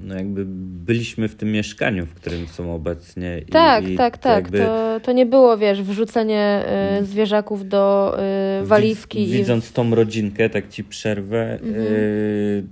no 0.02 0.14
jakby 0.14 0.44
byliśmy 0.86 1.28
w 1.28 1.34
tym 1.34 1.52
mieszkaniu, 1.52 2.06
w 2.06 2.14
którym 2.14 2.48
są 2.48 2.74
obecnie. 2.74 3.42
Tak, 3.50 3.88
i, 3.88 3.96
tak, 3.96 4.18
tak. 4.18 4.44
Jakby... 4.44 4.58
To, 4.58 5.00
to 5.02 5.12
nie 5.12 5.26
było, 5.26 5.58
wiesz, 5.58 5.82
wrzucenie 5.82 6.64
y, 7.00 7.04
zwierzaków 7.04 7.68
do 7.68 8.16
y, 8.62 8.66
walizki. 8.66 9.26
Widząc 9.26 9.70
i... 9.70 9.72
tą 9.72 9.94
rodzinkę, 9.94 10.50
tak 10.50 10.68
ci 10.68 10.84
przerwę, 10.84 11.52
mhm. 11.52 11.74
y, 11.76 12.64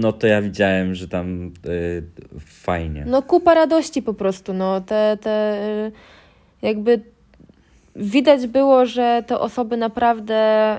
no 0.00 0.12
to 0.12 0.26
ja 0.26 0.42
widziałem, 0.42 0.94
że 0.94 1.08
tam 1.08 1.52
y, 1.66 2.02
fajnie. 2.40 3.04
No 3.06 3.22
kupa 3.22 3.54
radości 3.54 4.02
po 4.02 4.14
prostu, 4.14 4.52
no 4.52 4.80
te, 4.80 5.18
te 5.20 5.64
y, 5.86 5.92
jakby 6.62 7.00
widać 7.96 8.46
było, 8.46 8.86
że 8.86 9.24
te 9.26 9.38
osoby 9.38 9.76
naprawdę 9.76 10.78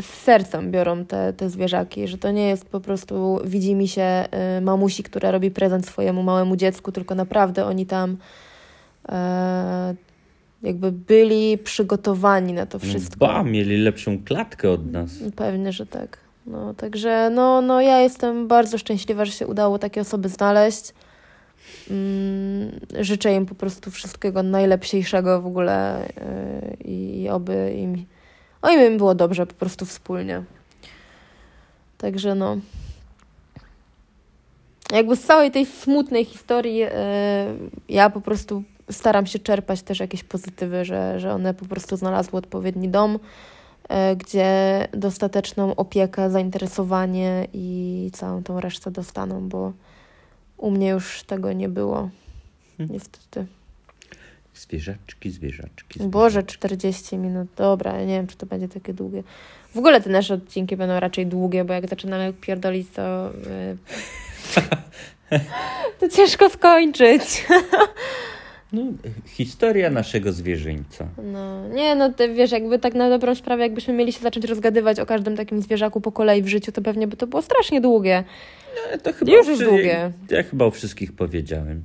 z 0.00 0.06
sercem 0.06 0.70
biorą 0.70 1.04
te, 1.04 1.32
te 1.32 1.50
zwierzaki, 1.50 2.08
że 2.08 2.18
to 2.18 2.30
nie 2.30 2.48
jest 2.48 2.68
po 2.68 2.80
prostu 2.80 3.40
widzi 3.44 3.74
mi 3.74 3.88
się 3.88 4.24
y, 4.58 4.60
mamusi, 4.60 5.02
która 5.02 5.30
robi 5.30 5.50
prezent 5.50 5.86
swojemu 5.86 6.22
małemu 6.22 6.56
dziecku, 6.56 6.92
tylko 6.92 7.14
naprawdę 7.14 7.66
oni 7.66 7.86
tam 7.86 8.16
e, 9.08 9.94
jakby 10.62 10.92
byli 10.92 11.58
przygotowani 11.58 12.52
na 12.52 12.66
to 12.66 12.78
no 12.78 12.88
wszystko. 12.88 13.26
Ba, 13.26 13.42
mieli 13.42 13.78
lepszą 13.78 14.24
klatkę 14.24 14.70
od 14.70 14.92
nas. 14.92 15.10
Pewnie, 15.36 15.72
że 15.72 15.86
tak. 15.86 16.18
No, 16.46 16.74
także 16.74 17.30
no, 17.34 17.60
no 17.60 17.80
ja 17.80 18.00
jestem 18.00 18.48
bardzo 18.48 18.78
szczęśliwa, 18.78 19.24
że 19.24 19.32
się 19.32 19.46
udało 19.46 19.78
takie 19.78 20.00
osoby 20.00 20.28
znaleźć. 20.28 20.94
Mm, 21.90 22.80
życzę 23.00 23.34
im 23.34 23.46
po 23.46 23.54
prostu 23.54 23.90
wszystkiego 23.90 24.42
najlepszego 24.42 25.42
w 25.42 25.46
ogóle 25.46 26.08
yy, 26.80 26.92
i 26.92 27.28
oby 27.28 27.74
im 27.76 28.04
no 28.64 28.72
i 28.72 28.90
mi 28.90 28.96
było 28.96 29.14
dobrze 29.14 29.46
po 29.46 29.54
prostu 29.54 29.86
wspólnie. 29.86 30.42
Także 31.98 32.34
no. 32.34 32.56
Jakby 34.92 35.16
z 35.16 35.22
całej 35.22 35.50
tej 35.50 35.66
smutnej 35.66 36.24
historii 36.24 36.76
yy, 36.76 36.88
ja 37.88 38.10
po 38.10 38.20
prostu 38.20 38.62
staram 38.90 39.26
się 39.26 39.38
czerpać 39.38 39.82
też 39.82 40.00
jakieś 40.00 40.24
pozytywy, 40.24 40.84
że, 40.84 41.20
że 41.20 41.32
one 41.32 41.54
po 41.54 41.64
prostu 41.64 41.96
znalazły 41.96 42.38
odpowiedni 42.38 42.88
dom, 42.88 43.18
yy, 43.90 43.96
gdzie 44.16 44.48
dostateczną 44.92 45.74
opiekę, 45.74 46.30
zainteresowanie 46.30 47.48
i 47.52 48.10
całą 48.12 48.42
tą 48.42 48.60
resztę 48.60 48.90
dostaną, 48.90 49.48
bo 49.48 49.72
u 50.56 50.70
mnie 50.70 50.88
już 50.88 51.22
tego 51.22 51.52
nie 51.52 51.68
było. 51.68 52.10
Hmm. 52.76 52.94
Niestety. 52.94 53.46
Zwierzaczki, 54.54 55.30
zwierzaczki, 55.30 55.94
zwierzaczki. 55.94 56.00
Boże, 56.10 56.42
40 56.42 57.18
minut. 57.18 57.48
Dobra, 57.56 57.98
ja 57.98 58.04
nie 58.04 58.14
wiem, 58.14 58.26
czy 58.26 58.36
to 58.36 58.46
będzie 58.46 58.68
takie 58.68 58.94
długie. 58.94 59.22
W 59.74 59.78
ogóle 59.78 60.00
te 60.00 60.10
nasze 60.10 60.34
odcinki 60.34 60.76
będą 60.76 61.00
raczej 61.00 61.26
długie, 61.26 61.64
bo 61.64 61.72
jak 61.72 61.88
zaczynamy 61.88 62.32
pierdolić, 62.32 62.88
to... 62.90 63.30
Yy, 63.32 63.78
to 66.00 66.08
ciężko 66.08 66.50
skończyć. 66.50 67.22
No, 68.72 68.82
historia 69.26 69.90
naszego 69.90 70.32
zwierzyńca. 70.32 71.08
No, 71.22 71.68
nie, 71.68 71.94
no 71.94 72.12
ty 72.12 72.34
wiesz, 72.34 72.52
jakby 72.52 72.78
tak 72.78 72.94
na 72.94 73.10
dobrą 73.10 73.34
sprawę, 73.34 73.62
jakbyśmy 73.62 73.94
mieli 73.94 74.12
się 74.12 74.20
zacząć 74.20 74.46
rozgadywać 74.46 75.00
o 75.00 75.06
każdym 75.06 75.36
takim 75.36 75.62
zwierzaku 75.62 76.00
po 76.00 76.12
kolei 76.12 76.42
w 76.42 76.48
życiu, 76.48 76.72
to 76.72 76.82
pewnie 76.82 77.06
by 77.06 77.16
to 77.16 77.26
było 77.26 77.42
strasznie 77.42 77.80
długie. 77.80 78.24
No, 78.74 78.98
to 78.98 79.12
chyba 79.12 79.32
Już 79.32 79.48
jest 79.48 79.62
długie. 79.64 80.12
Ja 80.30 80.42
chyba 80.42 80.64
o 80.64 80.70
wszystkich 80.70 81.12
powiedziałem. 81.12 81.82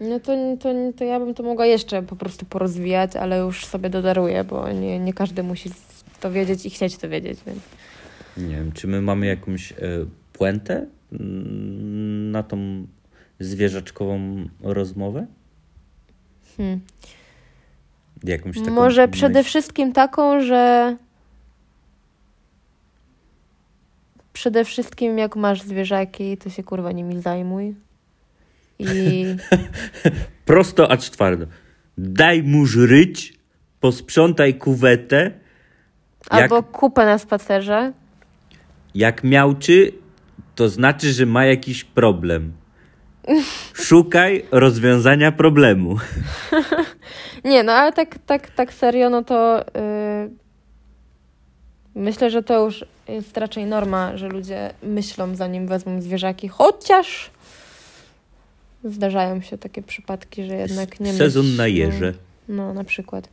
No 0.00 0.20
to, 0.20 0.32
to, 0.60 0.68
to 0.96 1.04
ja 1.04 1.20
bym 1.20 1.34
to 1.34 1.42
mogła 1.42 1.66
jeszcze 1.66 2.02
po 2.02 2.16
prostu 2.16 2.46
porozwijać, 2.46 3.16
ale 3.16 3.38
już 3.38 3.66
sobie 3.66 3.90
dodaruję, 3.90 4.44
bo 4.44 4.72
nie, 4.72 4.98
nie 4.98 5.12
każdy 5.12 5.42
musi 5.42 5.70
to 6.20 6.30
wiedzieć 6.30 6.66
i 6.66 6.70
chcieć 6.70 6.96
to 6.96 7.08
wiedzieć. 7.08 7.38
Więc. 7.46 7.58
Nie 8.36 8.56
wiem, 8.56 8.72
czy 8.72 8.86
my 8.86 9.02
mamy 9.02 9.26
jakąś 9.26 9.72
e, 9.72 9.76
puentę 10.32 10.86
mm, 11.12 12.30
na 12.30 12.42
tą 12.42 12.86
zwierzaczkową 13.40 14.44
rozmowę? 14.62 15.26
Hmm. 16.56 16.80
Jakąś 18.24 18.58
taką 18.58 18.70
Może 18.70 19.08
przede 19.08 19.38
myśl. 19.38 19.48
wszystkim 19.48 19.92
taką, 19.92 20.40
że 20.40 20.96
przede 24.32 24.64
wszystkim 24.64 25.18
jak 25.18 25.36
masz 25.36 25.62
zwierzaki, 25.62 26.36
to 26.36 26.50
się 26.50 26.62
kurwa 26.62 26.92
nimi 26.92 27.20
zajmuj. 27.20 27.74
I 28.78 29.26
Prosto 30.46 30.90
a 30.90 30.96
twardo. 30.96 31.46
Daj 31.98 32.42
mu 32.42 32.66
żryć, 32.66 33.34
posprzątaj 33.80 34.54
kuwetę. 34.54 35.30
Jak, 36.32 36.42
albo 36.42 36.62
kupę 36.62 37.06
na 37.06 37.18
spacerze. 37.18 37.92
jak 38.94 39.24
miałczy, 39.24 39.92
to 40.54 40.68
znaczy, 40.68 41.12
że 41.12 41.26
ma 41.26 41.44
jakiś 41.44 41.84
problem. 41.84 42.52
Szukaj 43.74 44.44
rozwiązania 44.50 45.32
problemu. 45.32 45.96
Nie, 47.44 47.62
no 47.62 47.72
ale 47.72 47.92
tak, 47.92 48.18
tak, 48.26 48.50
tak 48.50 48.72
serio, 48.72 49.10
no 49.10 49.24
to 49.24 49.64
yy, 49.74 50.30
myślę, 51.94 52.30
że 52.30 52.42
to 52.42 52.64
już 52.64 52.84
jest 53.08 53.36
raczej 53.36 53.66
norma, 53.66 54.16
że 54.16 54.28
ludzie 54.28 54.70
myślą 54.82 55.34
zanim 55.34 55.66
wezmą 55.66 56.02
zwierzaki, 56.02 56.48
chociaż 56.48 57.30
zdarzają 58.90 59.40
się 59.40 59.58
takie 59.58 59.82
przypadki, 59.82 60.44
że 60.44 60.54
jednak 60.54 61.00
nie 61.00 61.12
Sezon 61.12 61.44
myślą. 61.44 61.56
na 61.56 61.66
jeże. 61.66 62.14
No, 62.48 62.74
na 62.74 62.84
przykład. 62.84 63.28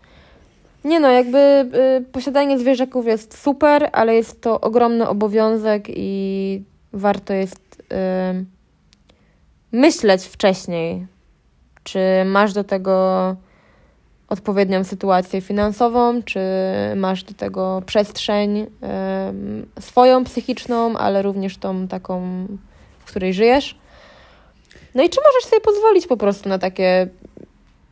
Nie 0.83 0.99
no, 0.99 1.11
jakby 1.11 1.37
y, 1.37 2.11
posiadanie 2.11 2.59
zwierzaków 2.59 3.07
jest 3.07 3.37
super, 3.37 3.89
ale 3.91 4.15
jest 4.15 4.41
to 4.41 4.61
ogromny 4.61 5.07
obowiązek 5.09 5.85
i 5.89 6.61
warto 6.93 7.33
jest 7.33 7.83
y, 8.41 8.45
myśleć 9.71 10.23
wcześniej, 10.23 11.07
czy 11.83 11.99
masz 12.25 12.53
do 12.53 12.63
tego 12.63 13.35
odpowiednią 14.29 14.83
sytuację 14.83 15.41
finansową, 15.41 16.23
czy 16.23 16.39
masz 16.95 17.23
do 17.23 17.33
tego 17.33 17.83
przestrzeń 17.85 18.57
y, 18.57 18.67
swoją 19.81 20.23
psychiczną, 20.23 20.97
ale 20.97 21.21
również 21.21 21.57
tą 21.57 21.87
taką, 21.87 22.21
w 22.99 23.05
której 23.05 23.33
żyjesz. 23.33 23.82
No 24.95 25.03
i 25.03 25.09
czy 25.09 25.19
możesz 25.25 25.49
sobie 25.49 25.61
pozwolić 25.61 26.07
po 26.07 26.17
prostu 26.17 26.49
na 26.49 26.59
takie 26.59 27.07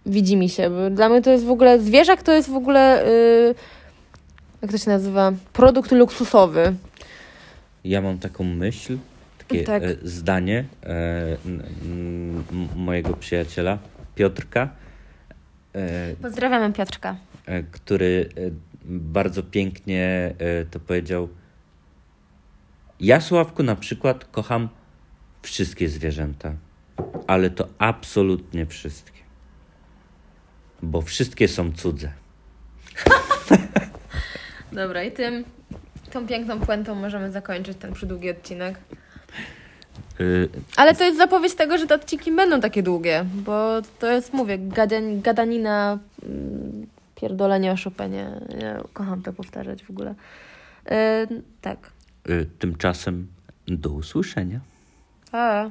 widzi 0.06 0.38
mi 0.38 0.50
się. 0.50 0.70
Bo 0.70 0.90
Dla 0.90 1.10
mnie 1.10 1.22
to 1.22 1.30
jest 1.32 1.46
w 1.46 1.50
ogóle, 1.52 1.80
zwierzak 1.80 2.24
to 2.24 2.32
jest 2.34 2.50
w 2.50 2.56
ogóle, 2.56 3.04
yy, 3.48 3.56
jak 4.62 4.72
to 4.72 4.78
się 4.78 4.90
nazywa, 4.90 5.32
produkt 5.54 5.92
luksusowy. 5.92 6.74
Ja 7.84 8.02
mam 8.02 8.20
taką 8.20 8.44
myśl, 8.44 8.98
takie 9.38 9.64
Tak. 9.64 9.84
e, 9.84 9.96
zdanie 10.04 10.66
e, 10.84 10.88
m- 11.86 12.44
mojego 12.76 13.14
przyjaciela 13.14 13.78
Piotrka, 14.16 14.70
e, 15.76 16.16
Pozdrawiamy 16.22 16.74
Piotrka. 16.74 17.16
e, 17.46 17.64
który 17.64 18.30
e, 18.38 18.42
bardzo 18.86 19.44
pięknie 19.44 20.34
e, 20.40 20.66
to 20.66 20.80
powiedział. 20.80 21.30
Ja, 23.00 23.22
Sławku, 23.22 23.64
na 23.64 23.76
przykład 23.76 24.26
kocham 24.26 24.70
wszystkie 25.42 25.90
zwierzęta, 25.90 26.54
ale 27.28 27.50
to 27.50 27.68
absolutnie 27.78 28.66
wszystkie. 28.66 29.22
Bo 30.82 31.02
wszystkie 31.02 31.48
są 31.48 31.72
cudze. 31.72 32.12
Dobra, 34.72 35.04
i 35.04 35.12
tym, 35.12 35.44
tą 36.12 36.28
piękną 36.28 36.60
puentą 36.60 36.96
możemy 36.96 37.32
zakończyć 37.32 37.78
ten 37.78 37.94
przydługi 37.94 38.30
odcinek. 38.30 38.80
Y, 40.20 40.50
Ale 40.76 40.96
to 40.96 41.04
jest 41.04 41.18
zapowiedź 41.18 41.56
tego, 41.56 41.78
że 41.78 41.88
te 41.88 41.96
odcinki 41.96 42.32
będą 42.32 42.62
takie 42.62 42.84
długie, 42.84 43.26
bo 43.34 43.82
to 44.00 44.12
jest, 44.12 44.34
mówię, 44.34 44.58
gadan, 44.60 45.22
gadanina, 45.22 46.00
mm, 46.24 46.88
pierdolenie 47.16 47.72
o 47.72 47.76
Chopinie. 47.84 48.32
Ja 48.62 48.84
kocham 48.94 49.22
to 49.22 49.34
powtarzać 49.34 49.84
w 49.84 49.90
ogóle. 49.90 50.16
Yy, 50.86 51.42
tak. 51.62 51.92
y, 52.30 52.46
tymczasem 52.60 53.28
do 53.68 53.90
usłyszenia. 53.90 54.60
A. 55.32 55.70